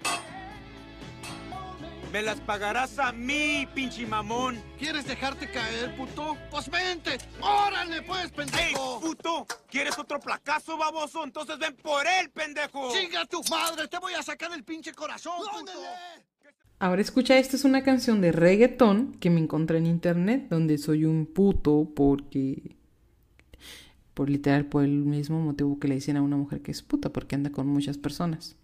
Me 2.13 2.23
las 2.23 2.41
pagarás 2.41 2.99
a 2.99 3.13
mí, 3.13 3.67
pinche 3.75 4.07
mamón. 4.07 4.63
¿Quieres 4.79 5.07
dejarte 5.07 5.51
caer, 5.51 5.97
puto? 5.97 6.37
Pues 6.51 6.71
vente. 6.71 7.19
¡Órale, 7.41 8.03
pues, 8.03 8.31
pendejo! 8.31 9.01
¡Ey, 9.03 9.09
puto! 9.09 9.47
¿Quieres 9.69 9.99
otro 9.99 10.21
placazo, 10.21 10.79
baboso? 10.79 11.25
Entonces 11.25 11.59
ven 11.59 11.75
por 11.77 12.07
él, 12.07 12.31
pendejo. 12.31 12.93
¡Chinga 12.93 13.27
tu 13.27 13.43
madre! 13.51 13.89
¡Te 13.89 13.99
voy 13.99 14.15
a 14.15 14.23
sacar 14.23 14.53
el 14.53 14.65
pinche 14.65 14.95
corazón, 14.95 15.35
puto! 15.51 15.73
Ahora 16.79 17.01
escucha, 17.01 17.39
esta 17.39 17.57
es 17.57 17.65
una 17.65 17.83
canción 17.83 18.21
de 18.21 18.33
reggaetón 18.33 19.19
que 19.19 19.31
me 19.31 19.41
encontré 19.41 19.79
en 19.79 19.87
internet, 19.87 20.47
donde 20.49 20.79
soy 20.79 21.05
un 21.05 21.27
puto 21.27 21.89
porque... 21.95 22.76
Por 24.17 24.31
literal, 24.31 24.65
por 24.65 24.83
el 24.83 25.05
mismo 25.05 25.43
motivo 25.43 25.79
que 25.79 25.89
le 25.89 25.97
dicen 25.97 26.17
a 26.17 26.23
una 26.23 26.39
mujer 26.39 26.63
que 26.63 26.71
es 26.71 26.81
puta, 26.81 27.11
porque 27.13 27.35
anda 27.35 27.51
con 27.51 27.67
muchas 27.67 27.99
personas. 27.99 28.57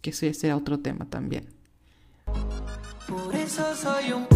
Que 0.00 0.10
ese 0.10 0.34
será 0.34 0.56
otro 0.56 0.80
tema 0.80 1.08
también. 1.08 1.44
Por 3.06 3.32
eso 3.32 3.62
soy 3.76 4.10
un 4.10 4.26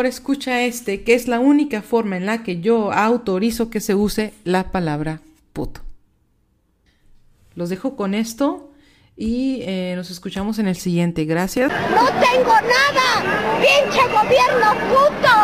Y 0.00 0.02
ahora 0.02 0.08
escucha 0.08 0.62
este, 0.62 1.02
que 1.02 1.12
es 1.12 1.28
la 1.28 1.40
única 1.40 1.82
forma 1.82 2.16
en 2.16 2.24
la 2.24 2.42
que 2.42 2.60
yo 2.62 2.90
autorizo 2.90 3.68
que 3.68 3.80
se 3.80 3.94
use 3.94 4.32
la 4.44 4.72
palabra 4.72 5.20
puto. 5.52 5.82
Los 7.54 7.68
dejo 7.68 7.96
con 7.96 8.14
esto 8.14 8.72
y 9.14 9.60
eh, 9.60 9.92
nos 9.96 10.10
escuchamos 10.10 10.58
en 10.58 10.68
el 10.68 10.76
siguiente. 10.76 11.26
Gracias. 11.26 11.70
No 11.70 12.06
tengo 12.18 12.54
nada, 12.54 13.60
pinche 13.60 14.00
gobierno 14.08 14.72
puto. 14.88 15.34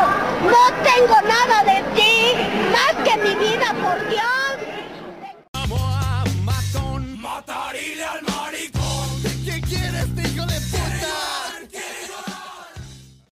No 0.47 0.73
tengo 0.83 1.21
nada 1.29 1.63
de 1.63 1.83
ti, 1.95 2.33
más 2.73 2.95
que 3.05 3.15
mi 3.19 3.35
vida, 3.35 3.75
por 3.83 4.09
Dios. 4.09 4.46